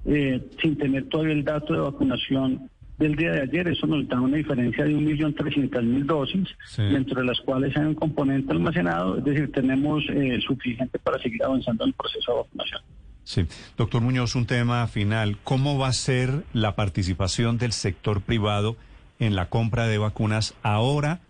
eh, 0.04 0.46
sin 0.60 0.76
tener 0.76 1.08
todavía 1.08 1.32
el 1.32 1.44
dato 1.44 1.72
de 1.72 1.80
vacunación 1.80 2.68
del 3.00 3.16
día 3.16 3.32
de 3.32 3.40
ayer. 3.42 3.66
Eso 3.66 3.86
nos 3.86 4.06
da 4.06 4.20
una 4.20 4.36
diferencia 4.36 4.84
de 4.84 4.94
un 4.94 5.04
millón 5.04 5.34
trescientas 5.34 5.82
mil 5.82 6.06
dosis, 6.06 6.48
sí. 6.66 6.82
dentro 6.82 7.20
de 7.20 7.26
las 7.26 7.40
cuales 7.40 7.76
hay 7.76 7.86
un 7.86 7.94
componente 7.94 8.52
almacenado. 8.52 9.18
Es 9.18 9.24
decir, 9.24 9.50
tenemos 9.50 10.04
eh, 10.10 10.38
suficiente 10.46 10.98
para 11.00 11.18
seguir 11.18 11.42
avanzando 11.42 11.84
en 11.84 11.88
el 11.88 11.94
proceso 11.94 12.32
de 12.32 12.38
vacunación. 12.38 12.82
Sí. 13.24 13.46
Doctor 13.76 14.02
Muñoz, 14.02 14.34
un 14.34 14.46
tema 14.46 14.86
final. 14.86 15.38
¿Cómo 15.42 15.78
va 15.78 15.88
a 15.88 15.92
ser 15.92 16.44
la 16.52 16.76
participación 16.76 17.58
del 17.58 17.72
sector 17.72 18.20
privado 18.20 18.76
en 19.18 19.34
la 19.34 19.46
compra 19.46 19.86
de 19.86 19.98
vacunas 19.98 20.54
ahora 20.62 21.20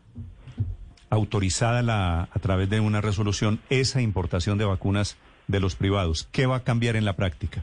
autorizada 1.09 1.83
la, 1.83 2.29
a 2.33 2.39
través 2.41 2.71
de 2.71 2.81
una 2.81 3.01
resolución 3.01 3.59
esa 3.69 4.01
importación 4.01 4.59
de 4.59 4.65
vacunas 4.65 5.17
de 5.49 5.61
los 5.61 5.77
privados? 5.77 6.29
¿Qué 6.33 6.47
va 6.47 6.57
a 6.57 6.65
cambiar 6.65 6.97
en 6.97 7.05
la 7.05 7.17
práctica? 7.17 7.63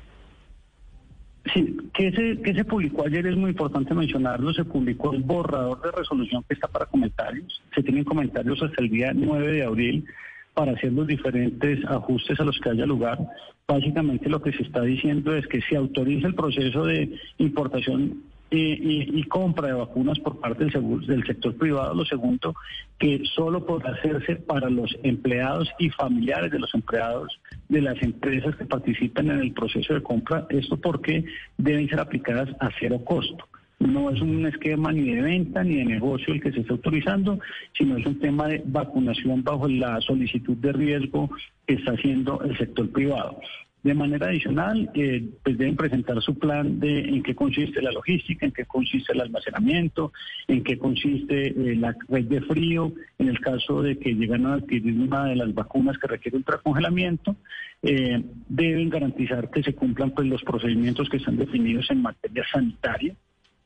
Sí, 1.54 1.77
que 1.94 2.12
se, 2.12 2.42
que 2.42 2.54
se 2.54 2.66
publicó 2.66 3.06
ayer 3.06 3.25
es 3.27 3.36
muy 3.36 3.51
importante 3.51 3.94
mencionarlo, 3.94 4.54
se 4.54 4.66
publicó 4.66 5.13
el 5.13 5.24
borrador 5.24 5.82
de 5.82 5.92
resolución 5.92 6.44
que 6.48 6.56
está 6.56 6.68
para 6.68 6.86
comentarios, 6.88 7.62
se 7.74 7.84
tienen 7.84 8.04
comentarios 8.04 8.62
hasta 8.62 8.84
el 8.84 8.89
día 8.89 9.12
9 9.13 9.51
de 9.51 9.63
abril 9.63 10.06
para 10.54 10.72
hacer 10.72 10.92
los 10.92 11.06
diferentes 11.06 11.86
ajustes 11.86 12.39
a 12.39 12.44
los 12.44 12.60
que 12.60 12.70
haya 12.70 12.86
lugar. 12.86 13.20
Básicamente 13.68 14.30
lo 14.30 14.42
que 14.42 14.51
se 14.51 14.63
está 14.63 14.82
diciendo 14.82 15.36
es 15.36 15.46
que 15.48 15.62
se 15.62 15.77
autoriza 15.77 16.27
el 16.27 16.36
proceso 16.36 16.86
de 16.86 17.12
importación 17.38 18.24
y, 18.50 19.20
y, 19.20 19.24
compra 19.24 19.68
de 19.68 19.74
vacunas 19.74 20.20
por 20.20 20.39
parte 20.39 20.63
del, 20.63 20.72
seguro, 20.72 21.06
del, 21.06 21.25
sector 21.25 21.56
privado. 21.56 21.94
Lo 21.94 22.06
segundo, 22.06 22.56
que 22.98 23.22
solo 23.36 23.66
podrá 23.66 23.92
hacerse 23.92 24.38
para 24.38 24.70
los 24.70 24.96
empleados 25.04 25.70
y 25.80 25.89
familiares 25.89 26.51
de 26.51 26.60
los 26.60 26.74
empleados 26.74 27.39
de 27.68 27.82
las 27.82 28.01
empresas 28.01 28.56
que 28.56 28.66
participan 28.66 29.32
en 29.32 29.39
el 29.42 29.54
proceso 29.54 29.94
de 29.94 30.01
compra. 30.01 30.46
Esto 30.50 30.77
porque 30.77 31.25
deben 31.58 31.89
ser 31.89 32.00
aplicadas 32.00 32.50
a 32.60 32.70
cero 32.80 33.01
costo. 33.04 33.46
No 33.80 34.10
es 34.10 34.20
un 34.22 34.46
esquema 34.48 34.92
ni 34.92 35.13
de 35.13 35.22
venta 35.22 35.63
ni 35.63 35.75
de 35.75 35.86
negocio 35.86 36.34
el 36.34 36.42
que 36.42 36.51
se 36.51 36.62
está 36.62 36.74
autorizando, 36.74 37.39
sino 37.77 37.98
es 37.98 38.06
un 38.06 38.20
tema 38.20 38.48
de 38.48 38.63
vacunación 38.66 39.44
bajo 39.44 39.68
la 39.68 40.01
solicitud 40.01 40.58
de 40.58 40.72
riesgo 40.72 41.30
que 41.68 41.75
está 41.75 41.92
haciendo 41.92 42.42
el 42.42 42.58
sector 42.58 42.89
privado. 42.92 43.39
De 43.84 43.93
manera 43.93 44.27
adicional, 44.27 44.89
eh, 44.96 45.29
pues 45.43 45.57
deben 45.57 45.75
presentar 45.75 46.22
su 46.22 46.38
plan 46.38 46.79
de 46.79 47.00
en 47.00 47.24
qué 47.24 47.36
consiste 47.36 47.81
la 47.81 47.91
logística, 47.91 48.46
en 48.46 48.51
qué 48.51 48.65
consiste 48.65 49.13
el 49.13 49.22
almacenamiento, 49.22 50.12
en 50.48 50.63
qué 50.63 50.77
consiste 50.77 51.48
eh, 51.48 51.75
la 51.75 51.96
red 52.10 52.25
de 52.25 52.41
frío, 52.41 52.91
en 53.19 53.29
el 53.29 53.39
caso 53.39 53.81
de 53.81 53.98
que 53.98 54.13
llegan 54.13 54.46
a 54.48 54.55
adquirir 54.55 55.00
una 55.00 55.25
de 55.25 55.36
las 55.36 55.53
vacunas 55.53 55.98
que 56.00 56.07
requiere 56.07 56.38
ultracongelamiento, 56.38 57.36
eh, 57.84 58.24
deben 58.50 58.89
garantizar 58.89 59.50
que 59.51 59.62
se 59.62 59.75
cumplan 59.75 60.12
pues 60.12 60.27
los 60.27 60.43
procedimientos 60.43 61.07
que 61.10 61.17
están 61.17 61.38
definidos 61.38 61.89
en 61.91 62.01
materia 62.01 62.43
sanitaria. 62.51 63.15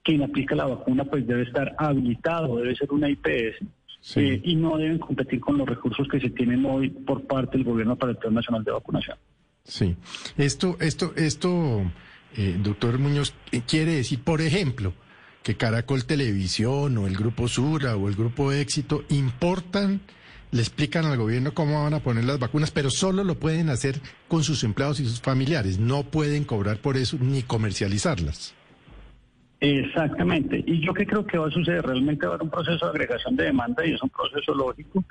Quien 0.03 0.24
aplica 0.24 0.56
la 0.56 0.65
vacuna 0.65 1.06
pues 1.06 1.25
debe 1.25 1.44
estar 1.44 1.74
habilitado, 1.77 2.58
debe 2.58 2.75
ser 2.75 2.91
una 2.91 3.10
IPS. 3.10 3.65
Sí. 4.01 4.20
Eh, 4.20 4.41
y 4.44 4.56
no 4.56 4.77
deben 4.77 4.98
competir 4.98 5.39
con 5.39 5.58
los 5.58 5.70
recursos 5.70 6.08
que 6.08 6.20
se 6.20 6.32
tienen 6.32 6.65
hoy 6.65 6.89
por 6.89 7.25
parte 7.27 7.58
del 7.58 7.65
gobierno 7.65 7.96
para 7.96 8.12
el 8.12 8.18
Plan 8.18 8.34
Nacional 8.34 8.63
de 8.63 8.72
Vacunación. 8.72 9.18
Sí, 9.63 9.96
esto, 10.38 10.77
esto, 10.80 11.13
esto, 11.15 11.91
eh, 12.36 12.58
doctor 12.62 13.00
Muñoz, 13.00 13.34
quiere 13.68 13.96
decir, 13.96 14.24
por 14.24 14.41
ejemplo, 14.41 14.94
que 15.44 15.56
Caracol 15.56 16.06
Televisión 16.06 16.98
o 16.98 17.08
el 17.08 17.15
Grupo 17.15 17.48
Sura 17.48 17.96
o 17.96 18.08
el 18.08 18.15
Grupo 18.15 18.51
Éxito 18.51 19.03
importan, 19.10 20.01
le 20.51 20.60
explican 20.60 21.06
al 21.06 21.18
gobierno 21.18 21.53
cómo 21.53 21.84
van 21.84 21.94
a 21.94 22.00
poner 22.01 22.25
las 22.25 22.39
vacunas, 22.39 22.72
pero 22.72 22.89
solo 22.89 23.24
lo 23.24 23.36
pueden 23.36 23.70
hacer 23.70 24.01
con 24.27 24.44
sus 24.44 24.63
empleados 24.63 25.00
y 25.00 25.06
sus 25.06 25.22
familiares, 25.22 25.80
no 25.80 26.03
pueden 26.03 26.44
cobrar 26.44 26.77
por 26.77 26.98
eso 26.98 27.18
ni 27.20 27.41
comercializarlas. 27.44 28.53
Exactamente. 29.62 30.63
Y 30.65 30.84
yo 30.84 30.94
que 30.94 31.06
creo 31.06 31.25
que 31.25 31.38
va 31.38 31.48
a 31.48 31.51
suceder, 31.51 31.86
realmente 31.86 32.25
va 32.25 32.34
a 32.34 32.36
haber 32.36 32.46
un 32.46 32.50
proceso 32.50 32.86
de 32.86 32.91
agregación 32.91 33.36
de 33.36 33.46
demanda 33.46 33.86
y 33.86 33.94
es 33.94 34.01
un 34.01 34.10
proceso 34.10 34.56
lógico, 34.56 35.06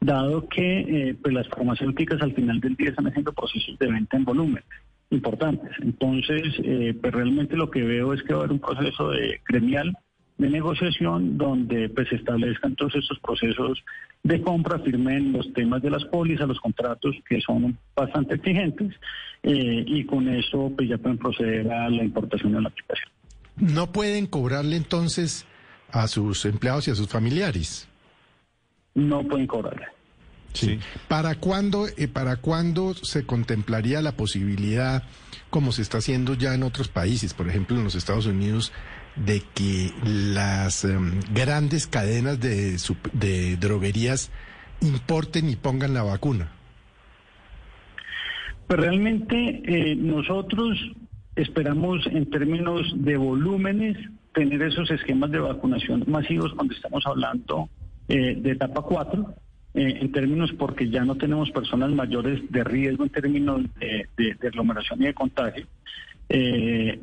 dado 0.00 0.48
que 0.48 0.80
eh, 0.80 1.16
pues 1.20 1.34
las 1.34 1.48
farmacéuticas 1.48 2.20
al 2.22 2.34
final 2.34 2.60
del 2.60 2.76
día 2.76 2.90
están 2.90 3.06
haciendo 3.06 3.32
procesos 3.32 3.78
de 3.78 3.90
venta 3.90 4.16
en 4.16 4.24
volumen 4.24 4.62
importantes. 5.10 5.70
Entonces, 5.80 6.42
eh, 6.64 6.94
pues 7.00 7.12
realmente 7.12 7.56
lo 7.56 7.70
que 7.70 7.82
veo 7.82 8.12
es 8.12 8.22
que 8.22 8.34
va 8.34 8.40
a 8.40 8.44
haber 8.44 8.52
un 8.52 8.60
proceso 8.60 9.10
de 9.10 9.40
gremial 9.48 9.96
de 10.38 10.50
negociación 10.50 11.38
donde 11.38 11.88
pues 11.88 12.08
se 12.08 12.16
establezcan 12.16 12.76
todos 12.76 12.94
estos 12.94 13.18
procesos 13.20 13.82
de 14.22 14.42
compra, 14.42 14.78
firmen 14.80 15.32
los 15.32 15.50
temas 15.54 15.80
de 15.82 15.90
las 15.90 16.04
pólizas, 16.04 16.46
los 16.46 16.60
contratos 16.60 17.14
que 17.26 17.40
son 17.40 17.78
bastante 17.94 18.34
exigentes 18.34 18.94
eh, 19.42 19.84
y 19.86 20.04
con 20.04 20.28
eso 20.28 20.70
pues 20.76 20.88
ya 20.88 20.98
pueden 20.98 21.18
proceder 21.18 21.70
a 21.72 21.88
la 21.88 22.04
importación 22.04 22.52
de 22.52 22.60
la 22.60 22.68
aplicación. 22.68 23.08
¿No 23.56 23.92
pueden 23.92 24.26
cobrarle 24.26 24.76
entonces 24.76 25.46
a 25.90 26.06
sus 26.08 26.44
empleados 26.44 26.88
y 26.88 26.90
a 26.90 26.94
sus 26.94 27.08
familiares? 27.08 27.88
No 28.96 29.22
pueden 29.22 29.46
cobrarle. 29.46 29.86
Sí. 30.54 30.80
¿Para 31.06 31.34
cuándo, 31.34 31.86
eh, 31.98 32.08
¿Para 32.08 32.36
cuándo 32.36 32.94
se 32.94 33.26
contemplaría 33.26 34.00
la 34.00 34.12
posibilidad, 34.12 35.02
como 35.50 35.70
se 35.70 35.82
está 35.82 35.98
haciendo 35.98 36.34
ya 36.34 36.54
en 36.54 36.62
otros 36.62 36.88
países, 36.88 37.34
por 37.34 37.46
ejemplo 37.46 37.76
en 37.76 37.84
los 37.84 37.94
Estados 37.94 38.26
Unidos, 38.26 38.72
de 39.16 39.42
que 39.54 39.92
las 40.02 40.84
em, 40.84 41.20
grandes 41.34 41.86
cadenas 41.86 42.40
de, 42.40 42.78
de 43.12 43.56
droguerías 43.58 44.30
importen 44.80 45.50
y 45.50 45.56
pongan 45.56 45.92
la 45.92 46.02
vacuna? 46.02 46.48
Pues 48.66 48.80
realmente 48.80 49.62
eh, 49.64 49.94
nosotros 49.94 50.78
esperamos 51.36 52.06
en 52.06 52.30
términos 52.30 52.82
de 52.96 53.18
volúmenes 53.18 53.98
tener 54.32 54.62
esos 54.62 54.90
esquemas 54.90 55.30
de 55.30 55.38
vacunación 55.38 56.02
masivos 56.06 56.52
cuando 56.54 56.74
estamos 56.74 57.06
hablando 57.06 57.68
eh, 58.08 58.36
de 58.40 58.50
etapa 58.52 58.82
4, 58.82 59.34
eh, 59.74 59.98
en 60.00 60.12
términos 60.12 60.52
porque 60.58 60.88
ya 60.88 61.04
no 61.04 61.16
tenemos 61.16 61.50
personas 61.50 61.90
mayores 61.90 62.40
de 62.50 62.64
riesgo 62.64 63.04
en 63.04 63.10
términos 63.10 63.62
de, 63.78 64.06
de- 64.16 64.48
aglomeración 64.48 65.02
y 65.02 65.06
de 65.06 65.14
contagio. 65.14 65.66
Eh, 66.28 67.00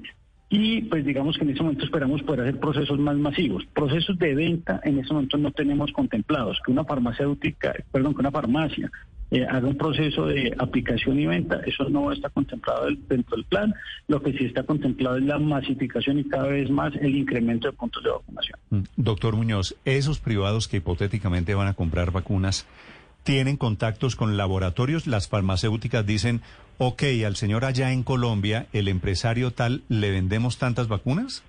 y 0.49 0.81
pues 0.83 1.03
digamos 1.05 1.35
que 1.37 1.43
en 1.45 1.49
ese 1.51 1.63
momento 1.63 1.83
esperamos 1.85 2.21
poder 2.23 2.41
hacer 2.41 2.59
procesos 2.59 2.99
más 2.99 3.15
masivos. 3.17 3.65
Procesos 3.73 4.17
de 4.19 4.35
venta 4.35 4.79
en 4.83 4.99
ese 4.99 5.11
momento 5.13 5.37
no 5.37 5.51
tenemos 5.51 5.91
contemplados. 5.91 6.59
Que 6.63 6.71
una 6.71 6.83
farmacéutica, 6.83 7.73
perdón, 7.91 8.13
que 8.13 8.19
una 8.21 8.31
farmacia 8.31 8.91
eh, 9.33 9.47
haga 9.49 9.67
un 9.67 9.75
proceso 9.75 10.27
de 10.27 10.53
aplicación 10.59 11.19
y 11.19 11.25
venta, 11.25 11.59
eso 11.65 11.89
no 11.89 12.11
está 12.11 12.29
contemplado 12.29 12.85
dentro 13.09 13.35
del 13.35 13.45
plan. 13.45 13.73
Lo 14.07 14.21
que 14.21 14.31
sí 14.33 14.45
está 14.45 14.61
contemplado 14.61 15.17
es 15.17 15.23
la 15.23 15.39
masificación 15.39 16.19
y 16.19 16.23
cada 16.25 16.49
vez 16.49 16.69
más 16.69 16.93
el 17.01 17.15
incremento 17.15 17.67
de 17.67 17.73
puntos 17.73 18.03
de 18.03 18.11
vacunación. 18.11 18.59
Mm. 18.69 18.81
Doctor 18.95 19.35
Muñoz, 19.35 19.75
esos 19.85 20.19
privados 20.19 20.67
que 20.67 20.77
hipotéticamente 20.77 21.55
van 21.55 21.67
a 21.67 21.73
comprar 21.73 22.11
vacunas, 22.11 22.67
¿tienen 23.23 23.57
contactos 23.57 24.15
con 24.15 24.37
laboratorios? 24.37 25.07
Las 25.07 25.27
farmacéuticas 25.27 26.05
dicen, 26.05 26.41
ok, 26.77 27.01
al 27.25 27.35
señor 27.35 27.65
allá 27.65 27.91
en 27.91 28.03
Colombia, 28.03 28.67
el 28.71 28.87
empresario 28.87 29.49
tal, 29.49 29.81
¿le 29.89 30.11
vendemos 30.11 30.59
tantas 30.59 30.87
vacunas? 30.87 31.43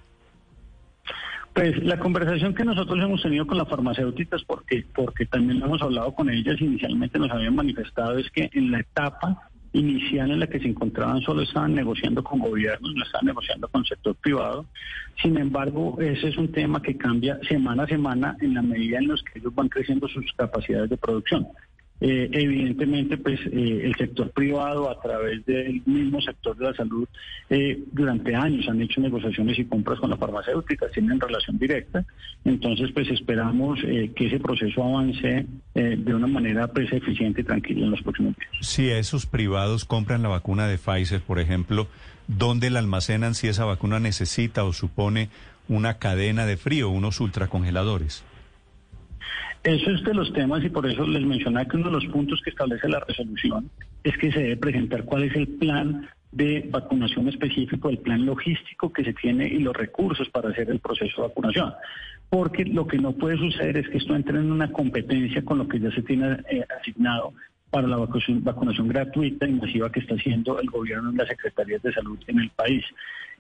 Pues 1.55 1.85
la 1.85 2.01
conversación 2.01 2.53
que 2.53 2.65
nosotros 2.65 2.99
hemos 3.01 3.23
tenido 3.23 3.47
con 3.47 3.57
las 3.57 3.69
farmacéuticas, 3.69 4.43
porque, 4.43 4.85
porque 4.93 5.25
también 5.25 5.63
hemos 5.63 5.81
hablado 5.81 6.13
con 6.13 6.29
ellas, 6.29 6.61
inicialmente 6.61 7.17
nos 7.17 7.31
habían 7.31 7.55
manifestado 7.55 8.19
es 8.19 8.29
que 8.33 8.51
en 8.53 8.73
la 8.73 8.81
etapa 8.81 9.49
inicial 9.73 10.33
en 10.33 10.41
la 10.41 10.49
que 10.49 10.59
se 10.59 10.69
encontraban 10.69 11.21
solo 11.21 11.43
estaban 11.43 11.75
negociando 11.75 12.25
con 12.25 12.41
gobiernos, 12.41 12.93
no 12.95 13.05
estaban 13.05 13.27
negociando 13.27 13.69
con 13.69 13.83
el 13.83 13.87
sector 13.87 14.17
privado. 14.17 14.67
Sin 15.23 15.37
embargo, 15.37 15.97
ese 16.01 16.29
es 16.29 16.37
un 16.37 16.51
tema 16.51 16.83
que 16.83 16.97
cambia 16.97 17.39
semana 17.49 17.85
a 17.85 17.89
semana 17.89 18.37
en 18.41 18.55
la 18.55 18.63
medida 18.63 18.99
en 18.99 19.09
los 19.09 19.23
que 19.23 19.39
ellos 19.39 19.55
van 19.55 19.69
creciendo 19.69 20.09
sus 20.09 20.33
capacidades 20.33 20.91
de 20.91 20.97
producción. 20.97 21.47
Eh, 22.01 22.29
evidentemente, 22.33 23.17
pues 23.17 23.41
eh, 23.47 23.83
el 23.85 23.95
sector 23.97 24.31
privado 24.31 24.91
a 24.91 25.01
través 25.01 25.45
del 25.47 25.81
mismo 25.87 26.21
sector 26.21 26.57
de 26.57 26.65
la 26.67 26.75
salud 26.75 27.09
eh, 27.49 27.83
durante 27.93 28.35
años 28.35 28.69
han 28.69 28.83
hecho 28.83 29.01
negociaciones 29.01 29.59
y 29.59 29.65
compras 29.65 30.01
con 30.01 30.11
las 30.11 30.19
farmacéuticas, 30.19 30.91
tienen 30.93 31.21
relación 31.21 31.59
directa. 31.59 32.05
Entonces, 32.45 32.91
pues 32.93 33.09
esperamos 33.09 33.79
eh, 33.85 34.11
que 34.15 34.27
ese 34.27 34.39
proceso 34.39 34.83
avance 34.83 35.47
eh, 35.75 35.97
de 35.99 36.15
una 36.15 36.27
manera 36.27 36.67
pues 36.69 36.93
eficiente 36.93 37.43
y 37.43 37.45
tranquila 37.45 37.85
en 37.85 37.91
los 37.93 38.03
próximos 38.03 38.35
días. 38.37 38.51
Si 38.61 38.91
esos 38.91 39.27
privados 39.27 39.85
compran 39.85 40.23
la 40.23 40.29
vacuna 40.29 40.67
de 40.67 40.79
Pfizer, 40.79 41.21
por 41.21 41.39
ejemplo, 41.39 41.87
¿dónde 42.29 42.71
la 42.71 42.81
almacenan 42.81 43.35
si 43.35 43.49
esa 43.49 43.65
vacuna 43.65 44.01
necesita 44.01 44.65
o 44.65 44.73
supone 44.73 45.29
una 45.69 45.95
cadena 45.95 46.45
de 46.45 46.57
frío, 46.57 46.91
unos 46.91 47.21
ultracongeladores? 47.21 48.25
Eso 49.63 49.91
es 49.91 50.03
de 50.05 50.13
los 50.13 50.33
temas 50.33 50.63
y 50.63 50.69
por 50.69 50.87
eso 50.87 51.07
les 51.07 51.25
mencionaba 51.25 51.67
que 51.67 51.77
uno 51.77 51.87
de 51.87 51.93
los 51.93 52.07
puntos 52.07 52.41
que 52.43 52.51
establece 52.51 52.89
la 52.89 53.01
resolución 53.01 53.71
es 54.03 54.17
que 54.19 54.31
se 54.31 54.41
debe 54.41 54.57
presentar 54.59 55.05
cuál 55.05 55.25
es 55.25 55.35
el 55.37 55.49
plan 55.49 56.07
de 56.33 56.69
vacunación 56.71 57.29
específico, 57.29 57.89
el 57.89 57.99
plan 57.99 58.27
logístico 58.27 58.93
que 58.93 59.05
se 59.05 59.15
tiene 59.15 59.47
y 59.47 59.61
los 59.61 59.75
recursos 59.75 60.29
para 60.29 60.51
hacer 60.51 60.69
el 60.69 60.81
proceso 60.81 61.23
de 61.23 61.29
vacunación. 61.29 61.73
Porque 62.29 62.65
lo 62.65 62.87
que 62.87 62.99
no 62.99 63.13
puede 63.13 63.39
suceder 63.39 63.77
es 63.79 63.89
que 63.89 63.99
esto 63.99 64.15
entre 64.15 64.39
en 64.39 64.51
una 64.51 64.71
competencia 64.71 65.43
con 65.45 65.59
lo 65.59 65.69
que 65.69 65.79
ya 65.79 65.91
se 65.93 66.03
tiene 66.03 66.39
eh, 66.51 66.65
asignado 66.81 67.33
para 67.71 67.87
la 67.87 67.97
vacunación, 67.97 68.45
vacunación 68.45 68.89
gratuita 68.89 69.49
y 69.49 69.53
masiva 69.53 69.91
que 69.91 70.01
está 70.01 70.15
haciendo 70.15 70.61
el 70.61 70.69
gobierno 70.69 71.13
y 71.13 71.17
las 71.17 71.29
secretarías 71.29 71.83
de 71.83 71.93
salud 71.93 72.19
en 72.27 72.41
el 72.41 72.51
país. 72.51 72.85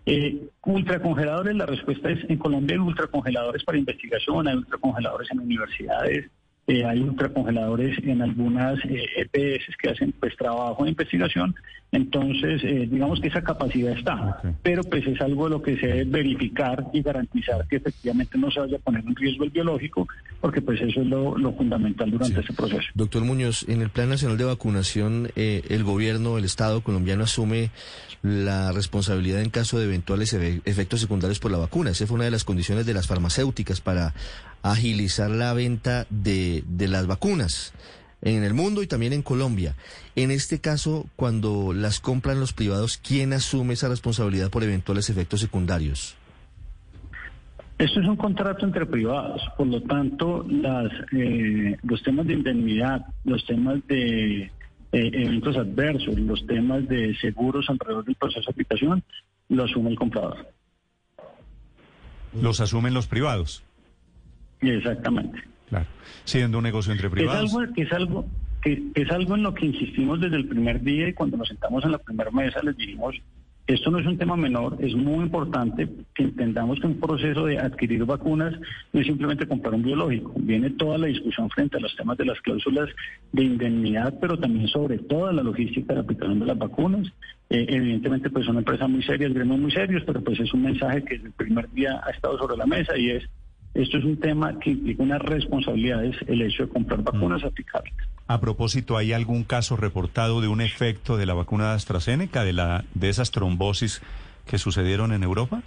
Eh, 0.07 0.49
ultracongeladores, 0.67 1.57
la 1.57 1.67
respuesta 1.67 2.11
es 2.11 2.29
en 2.29 2.37
Colombia 2.37 2.75
hay 2.75 2.81
ultracongeladores 2.81 3.65
para 3.65 3.79
investigación, 3.79 4.49
hay 4.49 4.57
ultracongeladores 4.57 5.31
en 5.31 5.41
universidades, 5.41 6.31
eh, 6.67 6.85
hay 6.85 7.01
ultracongeladores 7.01 7.99
en 8.05 8.23
algunas 8.23 8.79
eh, 8.87 9.05
EPS 9.17 9.77
que 9.77 9.91
hacen 9.91 10.13
pues 10.19 10.35
trabajo 10.37 10.85
de 10.85 10.91
investigación, 10.91 11.55
entonces 11.93 12.63
eh, 12.65 12.89
digamos 12.91 13.21
que 13.21 13.29
esa 13.29 13.43
capacidad 13.45 13.93
está, 13.97 14.41
pero 14.63 14.83
pues 14.83 15.07
es 15.07 15.21
algo 15.21 15.45
de 15.45 15.51
lo 15.51 15.63
que 15.63 15.77
se 15.79 15.87
debe 15.87 16.05
verificar 16.05 16.85
y 16.93 17.03
garantizar 17.03 17.67
que 17.69 17.77
efectivamente 17.77 18.37
no 18.39 18.51
se 18.51 18.61
vaya 18.61 18.77
a 18.79 18.81
poner 18.81 19.05
en 19.07 19.15
riesgo 19.15 19.45
el 19.45 19.51
biológico, 19.51 20.09
porque 20.41 20.61
pues 20.63 20.81
eso 20.81 21.01
es 21.03 21.07
lo, 21.07 21.37
lo 21.39 21.53
fundamental 21.53 22.11
durante 22.11 22.35
Sí. 22.37 22.41
este 22.41 22.53
proceso. 22.55 22.89
Doctor 22.95 23.25
Muñoz, 23.25 23.65
en 23.69 23.83
el 23.83 23.91
Plan 23.91 24.09
Nacional 24.09 24.39
de 24.39 24.45
Vacunación, 24.45 25.29
eh, 25.37 25.63
el 25.69 25.85
gobierno, 25.85 26.39
el 26.39 26.45
Estado 26.45 26.81
colombiano 26.81 27.25
asume 27.25 27.71
la 28.23 28.73
responsabilidad 28.73 29.43
en 29.43 29.51
caso 29.51 29.79
de 29.79 29.85
eventuales 29.85 30.33
efe- 30.35 30.63
efectos 30.65 31.01
secundarios 31.01 31.39
por 31.39 31.51
la 31.53 31.59
vacuna. 31.59 31.91
Esa 31.91 32.07
fue 32.07 32.15
una 32.17 32.25
de 32.25 32.31
las 32.31 32.45
condiciones 32.45 32.87
de 32.87 32.95
las 32.95 33.07
farmacéuticas 33.07 33.81
para 33.83 34.15
agilizar 34.65 35.31
la 35.31 35.53
venta 35.53 36.07
de, 36.09 36.65
de 36.67 36.89
las 36.89 37.07
vacunas 37.07 37.75
en 38.23 38.43
el 38.43 38.55
mundo 38.55 38.83
y 38.83 38.87
también 38.87 39.13
en 39.13 39.23
Colombia. 39.23 39.77
En 40.17 40.31
este 40.31 40.59
caso, 40.59 41.07
cuando 41.17 41.75
las 41.75 42.01
compran 42.01 42.41
los 42.41 42.55
privados, 42.55 42.97
¿quién 42.97 43.35
asume 43.35 43.75
esa 43.75 43.89
responsabilidad 43.89 44.51
por 44.51 44.65
eventuales 44.65 45.11
efectos 45.11 45.41
secundarios? 45.41 46.17
Esto 47.77 48.01
es 48.01 48.07
un 48.07 48.17
contrato 48.17 48.65
entre 48.65 48.87
privados, 48.87 49.43
por 49.59 49.67
lo 49.67 49.83
tanto, 49.83 50.47
las, 50.49 50.91
eh, 51.13 51.77
los 51.83 52.03
temas 52.03 52.27
de 52.27 52.33
indemnidad, 52.35 53.05
los 53.25 53.45
temas 53.45 53.87
de 53.87 54.43
eh, 54.45 54.51
eventos 54.93 55.57
adversos, 55.57 56.19
los 56.19 56.47
temas 56.47 56.89
de 56.89 57.15
seguros 57.17 57.67
alrededor 57.69 58.05
del 58.05 58.15
proceso 58.15 58.47
de 58.47 58.53
aplicación, 58.53 59.03
lo 59.51 59.65
asume 59.65 59.91
el 59.91 59.97
comprador. 59.97 60.49
Los 62.41 62.61
asumen 62.61 62.95
los 62.95 63.07
privados. 63.07 63.63
Exactamente. 64.71 65.43
Claro. 65.69 65.87
Siendo 66.25 66.59
un 66.59 66.65
negocio 66.65 66.93
entre 66.93 67.09
Que 67.11 67.15
es 67.15 67.21
privados. 67.29 67.55
algo, 67.55 67.75
que 67.75 67.83
es 67.83 67.93
algo, 67.93 68.27
que, 68.63 68.83
que 68.95 69.03
es 69.03 69.11
algo 69.11 69.35
en 69.35 69.43
lo 69.43 69.55
que 69.55 69.67
insistimos 69.67 70.21
desde 70.21 70.37
el 70.37 70.47
primer 70.47 70.83
día 70.83 71.09
y 71.09 71.13
cuando 71.13 71.37
nos 71.37 71.49
sentamos 71.49 71.85
en 71.85 71.93
la 71.93 71.99
primera 71.99 72.31
mesa 72.31 72.61
les 72.63 72.77
dijimos, 72.77 73.17
esto 73.67 73.91
no 73.91 73.99
es 73.99 74.07
un 74.07 74.19
tema 74.19 74.37
menor, 74.37 74.77
es 74.79 74.95
muy 74.95 75.25
importante 75.25 75.89
que 76.15 76.25
entendamos 76.25 76.79
que 76.81 76.87
un 76.87 77.01
proceso 77.01 77.47
de 77.47 77.59
adquirir 77.59 78.05
vacunas 78.05 78.53
no 78.93 79.01
es 79.01 79.07
simplemente 79.07 79.49
comprar 79.49 79.73
un 79.75 79.83
biológico, 79.83 80.35
viene 80.37 80.69
toda 80.69 80.99
la 80.99 81.07
discusión 81.07 81.49
frente 81.49 81.79
a 81.79 81.81
los 81.81 81.97
temas 81.97 82.19
de 82.19 82.27
las 82.27 82.39
cláusulas 82.43 82.91
de 83.33 83.43
indemnidad, 83.43 84.13
pero 84.21 84.39
también 84.39 84.69
sobre 84.69 84.99
toda 84.99 85.33
la 85.33 85.43
logística 85.43 85.89
de 85.89 85.95
la 85.95 86.01
aplicación 86.03 86.41
de 86.41 86.47
las 86.47 86.59
vacunas. 86.59 87.07
Eh, 87.49 87.65
evidentemente, 87.71 88.29
pues 88.29 88.45
son 88.45 88.59
empresas 88.59 88.89
muy 88.89 89.03
serias, 89.03 89.33
gremios 89.33 89.59
muy 89.59 89.71
serios, 89.71 90.03
pero 90.05 90.23
pues 90.23 90.39
es 90.41 90.53
un 90.53 90.63
mensaje 90.63 91.03
que 91.03 91.15
desde 91.15 91.29
el 91.29 91.33
primer 91.33 91.71
día 91.73 92.03
ha 92.05 92.11
estado 92.11 92.37
sobre 92.37 92.59
la 92.59 92.67
mesa 92.67 92.97
y 92.99 93.11
es 93.13 93.25
esto 93.75 93.99
es 93.99 94.05
un 94.05 94.17
tema 94.19 94.59
que 94.59 94.71
implica 94.71 95.03
unas 95.03 95.21
responsabilidades, 95.21 96.17
el 96.27 96.43
hecho 96.43 96.65
de 96.65 96.69
comprar 96.69 97.03
vacunas, 97.03 97.43
aplicarlas. 97.43 97.93
A 98.27 98.41
propósito, 98.41 98.97
¿hay 98.97 99.13
algún 99.13 99.45
caso 99.45 99.77
reportado 99.77 100.41
de 100.41 100.49
un 100.49 100.61
efecto 100.61 101.17
de 101.17 101.27
la 101.27 101.35
vacuna 101.35 101.71
de 101.71 101.75
AstraZeneca, 101.75 102.45
de, 102.45 102.53
la, 102.53 102.85
de 102.95 103.09
esas 103.09 103.31
trombosis 103.33 104.01
que 104.47 104.59
sucedieron 104.59 105.13
en 105.13 105.23
Europa? 105.25 105.63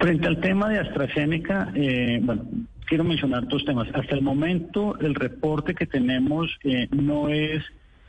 Frente 0.00 0.26
al 0.26 0.40
tema 0.40 0.70
de 0.70 0.78
AstraZeneca, 0.80 1.70
eh, 1.74 2.18
bueno, 2.22 2.44
quiero 2.86 3.04
mencionar 3.04 3.46
dos 3.46 3.64
temas. 3.64 3.88
Hasta 3.94 4.14
el 4.14 4.22
momento, 4.22 4.98
el 4.98 5.14
reporte 5.14 5.74
que 5.74 5.86
tenemos 5.86 6.50
eh, 6.64 6.88
no 6.90 7.28
es 7.28 7.62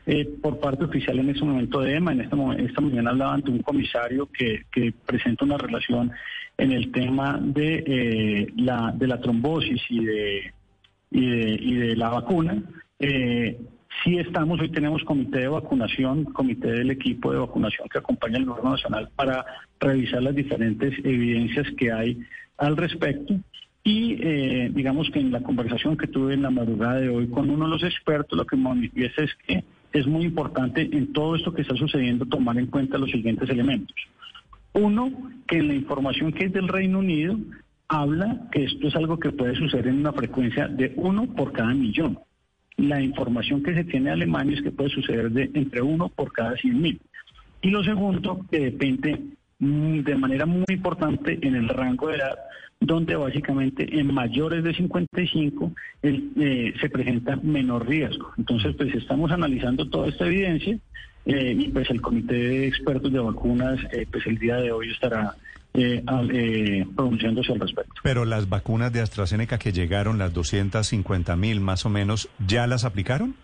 eh, 0.06 0.28
por 0.42 0.60
parte 0.60 0.86
oficial 0.86 1.20
en 1.20 1.30
este 1.30 1.46
momento 1.46 1.82
de 1.82 1.96
EMA. 1.96 2.14
En 2.14 2.30
momen- 2.32 2.66
esta 2.66 2.82
mañana 2.82 3.12
hablaba 3.12 3.34
ante 3.36 3.52
un 3.52 3.60
comisario 3.60 4.28
que, 4.28 4.64
que 4.72 4.94
presenta 5.06 5.46
una 5.46 5.58
relación 5.58 6.12
en 6.58 6.72
el 6.72 6.92
tema 6.92 7.40
de, 7.42 7.84
eh, 7.86 8.48
la, 8.58 8.94
de 8.96 9.08
la 9.08 9.20
trombosis 9.20 9.82
y 9.90 10.06
de, 10.06 10.54
y 11.12 11.26
de, 11.26 11.52
y 11.62 11.74
de 11.76 11.96
la 11.96 12.10
vacuna. 12.10 12.62
Eh, 13.00 13.60
sí 14.04 14.18
estamos, 14.18 14.60
hoy 14.60 14.70
tenemos 14.70 15.04
comité 15.04 15.40
de 15.40 15.48
vacunación, 15.48 16.26
comité 16.26 16.72
del 16.72 16.92
equipo 16.92 17.32
de 17.32 17.40
vacunación 17.40 17.88
que 17.90 17.98
acompaña 18.00 18.38
al 18.38 18.46
gobierno 18.46 18.72
nacional 18.72 19.10
para 19.16 19.46
revisar 19.80 20.22
las 20.24 20.36
diferentes 20.36 20.94
evidencias 21.04 21.68
que 21.78 21.92
hay 21.92 22.20
al 22.58 22.78
respecto. 22.78 23.36
Y 23.86 24.18
eh, 24.22 24.72
digamos 24.74 25.10
que 25.10 25.20
en 25.20 25.32
la 25.32 25.42
conversación 25.42 25.98
que 25.98 26.08
tuve 26.08 26.36
en 26.36 26.42
la 26.44 26.50
madrugada 26.50 27.02
de 27.02 27.10
hoy 27.10 27.28
con 27.28 27.50
uno 27.50 27.66
de 27.66 27.72
los 27.72 27.84
expertos, 27.84 28.38
lo 28.38 28.46
que 28.46 28.56
manifiesta 28.56 29.24
es 29.24 29.32
que 29.46 29.64
es 29.94 30.08
muy 30.08 30.26
importante 30.26 30.90
en 30.92 31.14
todo 31.14 31.36
esto 31.36 31.54
que 31.54 31.62
está 31.62 31.76
sucediendo 31.76 32.26
tomar 32.26 32.58
en 32.58 32.68
cuenta 32.68 32.98
los 32.98 33.12
siguientes 33.12 33.50
elementos. 33.50 33.96
Uno, 34.74 35.12
que 35.48 35.58
en 35.58 35.68
la 35.68 35.76
información 35.76 36.34
que 36.34 36.46
es 36.46 36.54
del 36.54 36.68
Reino 36.68 37.00
Unido 37.00 37.38
habla 37.88 38.48
que 38.52 38.64
esto 38.64 38.88
es 38.88 38.96
algo 38.96 39.20
que 39.20 39.32
puede 39.32 39.56
suceder 39.56 39.88
en 39.88 40.00
una 40.00 40.14
frecuencia 40.14 40.68
de 40.68 40.94
uno 40.96 41.28
por 41.28 41.52
cada 41.52 41.74
millón. 41.74 42.20
la 42.76 43.00
información 43.00 43.62
que 43.62 43.76
se 43.76 43.84
tiene 43.84 44.08
de 44.08 44.14
Alemania 44.14 44.56
es 44.58 44.64
que 44.64 44.72
puede 44.72 44.90
suceder 44.90 45.30
de 45.30 45.52
entre 45.54 45.84
uno 45.84 46.10
por 46.10 46.34
cada 46.34 46.58
100 46.58 46.82
mil. 46.82 47.00
Y 47.62 47.70
lo 47.70 47.84
segundo, 47.84 48.46
que 48.50 48.60
depende 48.60 49.22
de 50.04 50.16
manera 50.16 50.46
muy 50.46 50.66
importante 50.70 51.40
en 51.42 51.56
el 51.56 51.70
rango 51.70 52.10
de 52.10 52.18
edad, 52.18 52.38
donde 52.80 53.16
básicamente 53.16 54.00
en 54.00 54.14
mayores 54.14 54.64
de 54.64 54.74
55 54.74 55.72
el, 56.02 56.32
eh, 56.38 56.74
se 56.82 56.90
presenta 56.90 57.38
menor 57.38 57.88
riesgo. 57.88 58.34
Entonces, 58.38 58.76
pues 58.76 58.94
estamos 58.94 59.32
analizando 59.32 59.90
toda 59.90 60.10
esta 60.10 60.26
evidencia 60.26 60.78
eh, 61.26 61.56
y 61.58 61.70
pues 61.70 61.90
el 61.90 62.02
comité 62.02 62.36
de 62.36 62.68
expertos 62.68 63.12
de 63.12 63.20
vacunas, 63.20 63.80
eh, 63.94 64.06
pues 64.12 64.26
el 64.28 64.38
día 64.38 64.58
de 64.58 64.72
hoy 64.72 64.92
estará 64.92 65.36
eh, 65.76 66.04
eh, 66.34 66.86
pronunciándose 66.96 67.52
al 67.52 67.60
respecto. 67.60 67.94
Pero 68.04 68.26
las 68.26 68.48
vacunas 68.48 68.94
de 68.94 69.02
AstraZeneca 69.02 69.58
que 69.58 69.72
llegaron, 69.72 70.20
las 70.20 70.32
250 70.34 71.36
mil 71.36 71.62
más 71.62 71.86
o 71.86 71.90
menos, 71.90 72.30
¿ya 72.46 72.68
las 72.68 72.84
aplicaron? 72.84 73.36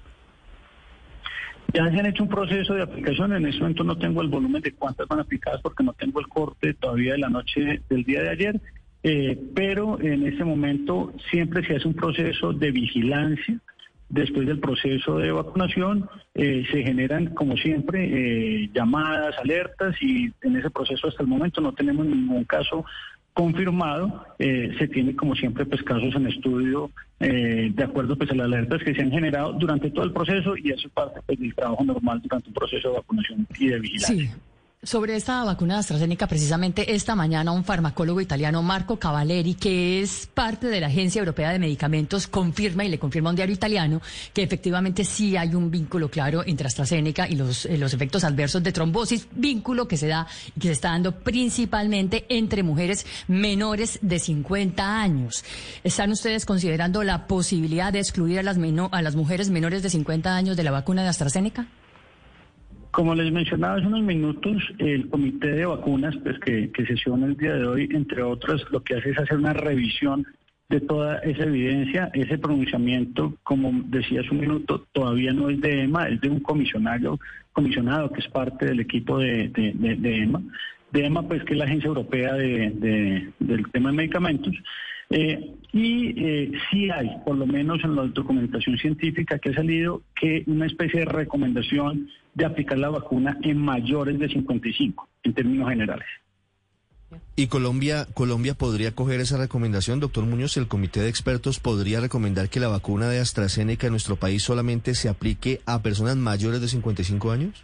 Ya 1.74 1.90
se 1.92 2.00
han 2.00 2.06
hecho 2.06 2.24
un 2.24 2.30
proceso 2.30 2.74
de 2.74 2.82
aplicación, 2.82 3.34
en 3.34 3.46
este 3.46 3.60
momento 3.60 3.84
no 3.84 3.98
tengo 3.98 4.22
el 4.22 4.28
volumen 4.28 4.62
de 4.62 4.74
cuántas 4.74 5.08
van 5.08 5.20
aplicadas 5.20 5.62
porque 5.62 5.84
no 5.84 5.94
tengo 5.94 6.20
el 6.20 6.28
corte 6.28 6.74
todavía 6.74 7.14
de 7.14 7.20
la 7.20 7.30
noche 7.30 7.82
del 7.90 8.04
día 8.04 8.24
de 8.24 8.30
ayer, 8.30 8.62
eh, 9.04 9.40
pero 9.54 10.00
en 10.02 10.26
este 10.26 10.44
momento 10.44 11.14
siempre 11.30 11.66
se 11.66 11.76
hace 11.76 11.88
un 11.88 11.94
proceso 11.94 12.54
de 12.54 12.72
vigilancia. 12.72 13.60
Después 14.10 14.48
del 14.48 14.60
proceso 14.60 15.20
de 15.20 15.32
vacunación 15.32 16.10
eh, 16.34 16.66
se 16.72 16.82
generan, 16.82 17.36
como 17.36 17.56
siempre, 17.56 18.64
eh, 18.64 18.70
llamadas, 18.74 19.38
alertas 19.38 19.96
y 20.02 20.34
en 20.42 20.56
ese 20.56 20.72
proceso 20.72 21.08
hasta 21.08 21.22
el 21.22 21.30
momento 21.30 21.62
no 21.62 21.74
tenemos 21.74 22.08
ningún 22.08 22.44
caso 22.46 22.84
confirmado. 23.40 24.26
Eh, 24.38 24.76
se 24.78 24.88
tiene, 24.90 25.16
como 25.16 25.34
siempre, 25.34 25.66
pues 25.66 25.82
casos 25.84 26.14
en 26.14 26.28
estudio 26.28 26.92
eh, 27.22 27.72
de 27.74 27.84
acuerdo 27.84 28.18
pues 28.18 28.30
a 28.32 28.36
las 28.36 28.46
alertas 28.46 28.84
que 28.84 28.94
se 28.94 29.02
han 29.02 29.12
generado 29.12 29.54
durante 29.54 29.90
todo 29.92 30.04
el 30.04 30.12
proceso 30.12 30.58
y 30.58 30.72
eso 30.72 30.88
es 30.88 30.94
parte 30.94 31.22
pues, 31.26 31.40
del 31.40 31.56
trabajo 31.56 31.84
normal 31.86 32.22
durante 32.22 32.50
un 32.50 32.54
proceso 32.54 32.90
de 32.90 32.96
vacunación 32.96 33.48
y 33.58 33.68
de 33.68 33.80
vigilancia. 33.80 34.38
Sobre 34.82 35.18
esta 35.18 35.44
vacuna 35.44 35.74
de 35.74 35.82
AstraZeneca, 35.82 36.26
precisamente 36.26 36.96
esta 36.96 37.14
mañana 37.14 37.52
un 37.52 37.66
farmacólogo 37.66 38.22
italiano, 38.22 38.64
Marco 38.64 38.98
Cavaleri, 38.98 39.56
que 39.56 40.02
es 40.02 40.26
parte 40.34 40.68
de 40.68 40.80
la 40.80 40.88
Agencia 40.88 41.20
Europea 41.20 41.52
de 41.52 41.60
Medicamentos, 41.60 42.28
confirma 42.28 42.86
y 42.86 42.88
le 42.88 42.98
confirma 42.98 43.28
a 43.28 43.32
un 43.32 43.36
diario 43.36 43.54
italiano 43.54 44.02
que 44.34 44.42
efectivamente 44.42 45.04
sí 45.04 45.36
hay 45.36 45.54
un 45.54 45.70
vínculo 45.70 46.10
claro 46.10 46.44
entre 46.46 46.68
AstraZeneca 46.68 47.28
y 47.28 47.36
los, 47.36 47.66
eh, 47.66 47.78
los 47.78 47.94
efectos 47.94 48.24
adversos 48.24 48.64
de 48.64 48.72
trombosis, 48.72 49.28
vínculo 49.36 49.86
que 49.86 49.98
se 49.98 50.08
da 50.08 50.26
y 50.56 50.62
que 50.62 50.68
se 50.68 50.74
está 50.76 50.92
dando 50.92 51.12
principalmente 51.12 52.26
entre 52.30 52.64
mujeres 52.64 53.06
menores 53.28 54.00
de 54.02 54.18
50 54.18 55.02
años. 55.02 55.44
¿Están 55.84 56.12
ustedes 56.12 56.46
considerando 56.46 57.04
la 57.04 57.28
posibilidad 57.28 57.92
de 57.92 58.00
excluir 58.00 58.40
a 58.40 58.44
las, 58.44 58.58
a 58.92 59.02
las 59.02 59.18
mujeres 59.18 59.50
menores 59.50 59.84
de 59.84 59.90
50 59.90 60.34
años 60.34 60.56
de 60.56 60.64
la 60.64 60.72
vacuna 60.72 61.04
de 61.04 61.10
AstraZeneca? 61.10 61.68
Como 62.92 63.14
les 63.14 63.32
mencionaba 63.32 63.76
hace 63.76 63.88
unos 63.88 64.02
minutos, 64.02 64.64
el 64.80 65.08
comité 65.10 65.48
de 65.52 65.66
vacunas, 65.66 66.16
pues 66.24 66.40
que, 66.40 66.72
que 66.72 66.86
sesiona 66.86 67.28
el 67.28 67.38
día 67.38 67.54
de 67.54 67.66
hoy, 67.68 67.90
entre 67.92 68.24
otras, 68.24 68.62
lo 68.72 68.84
que 68.84 68.96
hace 68.96 69.12
es 69.12 69.20
hacer 69.20 69.38
una 69.38 69.54
revisión 69.54 70.26
de 70.70 70.82
toda 70.82 71.20
esa 71.20 71.44
evidencia. 71.44 72.10
Ese 72.14 72.38
pronunciamiento, 72.40 73.36
como 73.44 73.72
decía 73.86 74.22
hace 74.22 74.32
un 74.32 74.40
minuto, 74.42 74.88
todavía 74.92 75.34
no 75.34 75.50
es 75.50 75.62
de 75.62 75.84
EMA, 75.84 76.10
es 76.10 76.20
de 76.22 76.30
un 76.30 76.40
comisionado, 76.40 77.20
comisionado 77.54 78.12
que 78.12 78.22
es 78.22 78.28
parte 78.28 78.66
del 78.66 78.80
equipo 78.80 79.20
de, 79.20 79.50
de- 79.50 79.74
de- 79.76 79.96
de 79.96 80.16
EMA. 80.24 80.42
De 80.92 81.06
EMA, 81.06 81.28
pues 81.28 81.44
que 81.44 81.54
es 81.54 81.60
la 81.60 81.66
agencia 81.66 81.88
europea 81.88 82.34
de- 82.34 82.72
de- 82.72 83.30
del 83.40 83.70
tema 83.72 83.92
de 83.92 83.98
medicamentos. 83.98 84.56
Eh, 85.12 85.52
y 85.74 86.14
eh, 86.24 86.52
sí 86.70 86.90
hay, 86.92 87.10
por 87.26 87.36
lo 87.36 87.46
menos 87.48 87.84
en 87.84 87.96
la 87.96 88.04
documentación 88.08 88.78
científica 88.78 89.38
que 89.40 89.50
ha 89.50 89.54
salido, 89.54 90.02
que 90.20 90.44
una 90.48 90.66
especie 90.68 91.00
de 91.02 91.06
recomendación 91.06 92.10
de 92.34 92.46
aplicar 92.46 92.78
la 92.78 92.90
vacuna 92.90 93.38
en 93.42 93.58
mayores 93.58 94.20
de 94.20 94.30
55, 94.30 95.08
en 95.24 95.34
términos 95.34 95.70
generales. 95.70 96.08
¿Y 97.36 97.48
Colombia, 97.48 98.06
Colombia 98.14 98.54
podría 98.54 98.92
coger 98.92 99.20
esa 99.20 99.38
recomendación, 99.38 100.00
doctor 100.00 100.26
Muñoz? 100.26 100.58
¿El 100.58 100.68
comité 100.68 101.02
de 101.02 101.10
expertos 101.10 101.60
podría 101.60 102.02
recomendar 102.02 102.50
que 102.50 102.60
la 102.60 102.68
vacuna 102.68 103.10
de 103.10 103.20
AstraZeneca 103.20 103.88
en 103.88 103.94
nuestro 103.94 104.18
país 104.18 104.44
solamente 104.44 104.94
se 104.94 105.10
aplique 105.10 105.62
a 105.66 105.82
personas 105.82 106.18
mayores 106.18 106.62
de 106.62 106.68
55 106.68 107.32
años? 107.32 107.64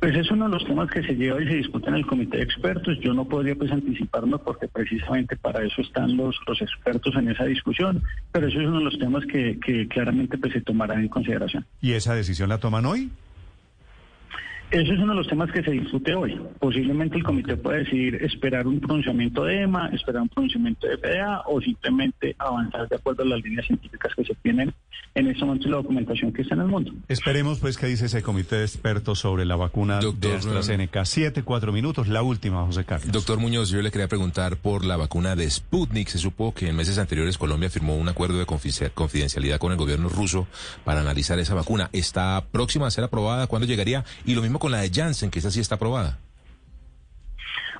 Pues 0.00 0.16
es 0.16 0.30
uno 0.30 0.46
de 0.46 0.52
los 0.52 0.64
temas 0.66 0.90
que 0.90 1.02
se 1.02 1.14
lleva 1.14 1.42
y 1.42 1.46
se 1.46 1.54
discute 1.54 1.88
en 1.88 1.94
el 1.94 2.06
comité 2.06 2.36
de 2.36 2.42
expertos. 2.42 2.98
Yo 3.00 3.14
no 3.14 3.24
podría 3.24 3.54
pues 3.54 3.72
anticiparme 3.72 4.38
porque 4.38 4.68
precisamente 4.68 5.36
para 5.36 5.64
eso 5.64 5.80
están 5.80 6.16
los, 6.16 6.36
los 6.46 6.60
expertos 6.60 7.14
en 7.16 7.30
esa 7.30 7.44
discusión, 7.44 8.02
pero 8.30 8.48
eso 8.48 8.60
es 8.60 8.66
uno 8.66 8.78
de 8.78 8.84
los 8.84 8.98
temas 8.98 9.24
que, 9.26 9.58
que 9.64 9.88
claramente 9.88 10.36
pues 10.36 10.52
se 10.52 10.60
tomarán 10.60 11.00
en 11.00 11.08
consideración. 11.08 11.64
¿Y 11.80 11.92
esa 11.92 12.14
decisión 12.14 12.48
la 12.50 12.58
toman 12.58 12.84
hoy? 12.86 13.10
Eso 14.70 14.92
es 14.92 14.98
uno 14.98 15.12
de 15.12 15.18
los 15.18 15.28
temas 15.28 15.52
que 15.52 15.62
se 15.62 15.70
discute 15.70 16.14
hoy. 16.14 16.36
Posiblemente 16.58 17.16
el 17.16 17.22
comité 17.22 17.56
pueda 17.56 17.78
decidir 17.78 18.16
esperar 18.24 18.66
un 18.66 18.80
pronunciamiento 18.80 19.44
de 19.44 19.62
EMA, 19.62 19.88
esperar 19.90 20.22
un 20.22 20.28
pronunciamiento 20.28 20.88
de 20.88 20.96
FDA 20.98 21.42
o 21.46 21.60
simplemente 21.60 22.34
avanzar 22.38 22.88
de 22.88 22.96
acuerdo 22.96 23.22
a 23.22 23.26
las 23.26 23.42
líneas 23.42 23.66
científicas 23.66 24.12
que 24.16 24.24
se 24.24 24.34
tienen 24.42 24.74
en 25.14 25.28
este 25.28 25.44
momento 25.44 25.68
y 25.68 25.70
la 25.70 25.76
documentación 25.76 26.32
que 26.32 26.42
está 26.42 26.54
en 26.56 26.62
el 26.62 26.66
mundo. 26.66 26.92
Esperemos 27.06 27.60
pues 27.60 27.78
qué 27.78 27.86
dice 27.86 28.06
ese 28.06 28.22
comité 28.22 28.56
de 28.56 28.62
expertos 28.64 29.20
sobre 29.20 29.44
la 29.44 29.54
vacuna 29.54 30.00
Doctor, 30.00 30.30
de 30.32 30.36
AstraZeneca. 30.38 31.04
Siete, 31.04 31.44
cuatro 31.44 31.72
minutos, 31.72 32.08
la 32.08 32.22
última, 32.22 32.64
José 32.64 32.84
Carlos. 32.84 33.12
Doctor 33.12 33.38
Muñoz, 33.38 33.70
yo 33.70 33.80
le 33.80 33.92
quería 33.92 34.08
preguntar 34.08 34.56
por 34.56 34.84
la 34.84 34.96
vacuna 34.96 35.36
de 35.36 35.48
Sputnik. 35.48 36.08
Se 36.08 36.18
supo 36.18 36.52
que 36.52 36.68
en 36.68 36.74
meses 36.74 36.98
anteriores 36.98 37.38
Colombia 37.38 37.70
firmó 37.70 37.96
un 37.96 38.08
acuerdo 38.08 38.38
de 38.38 38.46
confi- 38.46 38.90
confidencialidad 38.92 39.58
con 39.58 39.70
el 39.70 39.78
gobierno 39.78 40.08
ruso 40.08 40.48
para 40.84 41.00
analizar 41.00 41.38
esa 41.38 41.54
vacuna. 41.54 41.90
¿Está 41.92 42.44
próxima 42.50 42.88
a 42.88 42.90
ser 42.90 43.04
aprobada? 43.04 43.46
¿Cuándo 43.46 43.68
llegaría? 43.68 44.04
Y 44.26 44.34
lo 44.34 44.42
mismo 44.42 44.53
con 44.58 44.72
la 44.72 44.80
de 44.80 44.90
Janssen, 44.90 45.30
que 45.30 45.38
esa 45.38 45.50
sí 45.50 45.60
está 45.60 45.74
aprobada. 45.76 46.18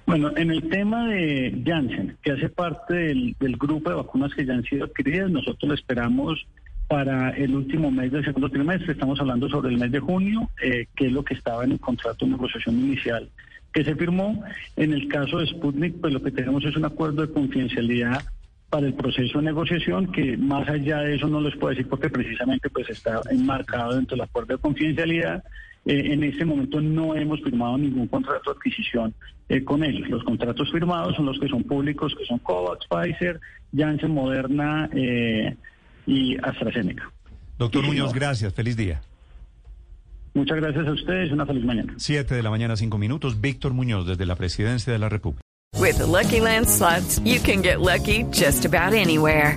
Bueno, 0.06 0.32
en 0.36 0.50
el 0.50 0.68
tema 0.68 1.08
de 1.08 1.62
Janssen, 1.64 2.16
que 2.22 2.32
hace 2.32 2.48
parte 2.48 2.94
del, 2.94 3.36
grupo 3.40 3.88
de 3.88 3.96
vacunas 3.96 4.34
que 4.34 4.44
ya 4.44 4.54
han 4.54 4.64
sido 4.64 4.84
adquiridas, 4.84 5.30
nosotros 5.30 5.68
lo 5.68 5.74
esperamos 5.74 6.46
para 6.88 7.30
el 7.30 7.54
último 7.54 7.90
mes 7.90 8.12
del 8.12 8.24
segundo 8.24 8.50
trimestre. 8.50 8.92
Estamos 8.92 9.18
hablando 9.18 9.48
sobre 9.48 9.70
el 9.70 9.78
mes 9.78 9.90
de 9.90 10.00
junio, 10.00 10.50
eh, 10.62 10.86
que 10.94 11.06
es 11.06 11.12
lo 11.12 11.24
que 11.24 11.34
estaba 11.34 11.64
en 11.64 11.72
el 11.72 11.80
contrato 11.80 12.26
de 12.26 12.32
negociación 12.32 12.78
inicial 12.78 13.30
que 13.74 13.84
se 13.84 13.96
firmó. 13.96 14.42
En 14.76 14.92
el 14.92 15.08
caso 15.08 15.38
de 15.38 15.46
Sputnik, 15.46 16.00
pues 16.00 16.12
lo 16.12 16.22
que 16.22 16.30
tenemos 16.30 16.64
es 16.64 16.76
un 16.76 16.84
acuerdo 16.84 17.26
de 17.26 17.32
confidencialidad 17.32 18.22
para 18.70 18.86
el 18.86 18.94
proceso 18.94 19.38
de 19.38 19.44
negociación 19.44 20.10
que 20.10 20.36
más 20.36 20.68
allá 20.68 21.00
de 21.00 21.16
eso 21.16 21.28
no 21.28 21.40
les 21.40 21.54
puedo 21.56 21.70
decir 21.70 21.88
porque 21.88 22.10
precisamente 22.10 22.70
pues 22.70 22.88
está 22.88 23.20
enmarcado 23.30 23.94
dentro 23.94 24.16
del 24.16 24.24
acuerdo 24.24 24.54
de 24.54 24.60
confidencialidad. 24.60 25.44
Eh, 25.86 26.12
en 26.12 26.24
este 26.24 26.44
momento 26.44 26.80
no 26.80 27.14
hemos 27.14 27.42
firmado 27.42 27.76
ningún 27.76 28.06
contrato 28.08 28.50
de 28.50 28.56
adquisición 28.56 29.14
eh, 29.48 29.62
con 29.62 29.84
ellos. 29.84 30.08
Los 30.08 30.24
contratos 30.24 30.70
firmados 30.72 31.14
son 31.16 31.26
los 31.26 31.38
que 31.38 31.48
son 31.48 31.62
públicos, 31.64 32.14
que 32.18 32.24
son 32.24 32.38
COVAX, 32.38 32.86
Pfizer, 32.88 33.40
Janssen, 33.76 34.12
Moderna 34.12 34.88
eh, 34.94 35.56
y 36.06 36.36
AstraZeneca. 36.42 37.10
Doctor 37.58 37.84
Muñoz, 37.84 38.12
gracias, 38.12 38.52
feliz 38.54 38.76
día. 38.76 39.00
Muchas 40.32 40.56
gracias 40.56 40.86
a 40.86 40.92
ustedes, 40.92 41.30
una 41.30 41.46
feliz 41.46 41.64
mañana. 41.64 41.94
Siete 41.96 42.34
de 42.34 42.42
la 42.42 42.50
mañana, 42.50 42.76
cinco 42.76 42.98
minutos. 42.98 43.40
Víctor 43.40 43.72
Muñoz, 43.72 44.06
desde 44.06 44.26
la 44.26 44.34
Presidencia 44.34 44.92
de 44.92 44.98
la 44.98 45.08
República. 45.08 45.42
With 45.78 45.98
the 45.98 46.06
Lucky 46.06 46.40
Land 46.40 46.68
slots, 46.68 47.20
you 47.24 47.40
can 47.40 47.62
get 47.62 47.80
lucky 47.80 48.24
just 48.32 48.64
about 48.64 48.94
anywhere. 48.94 49.56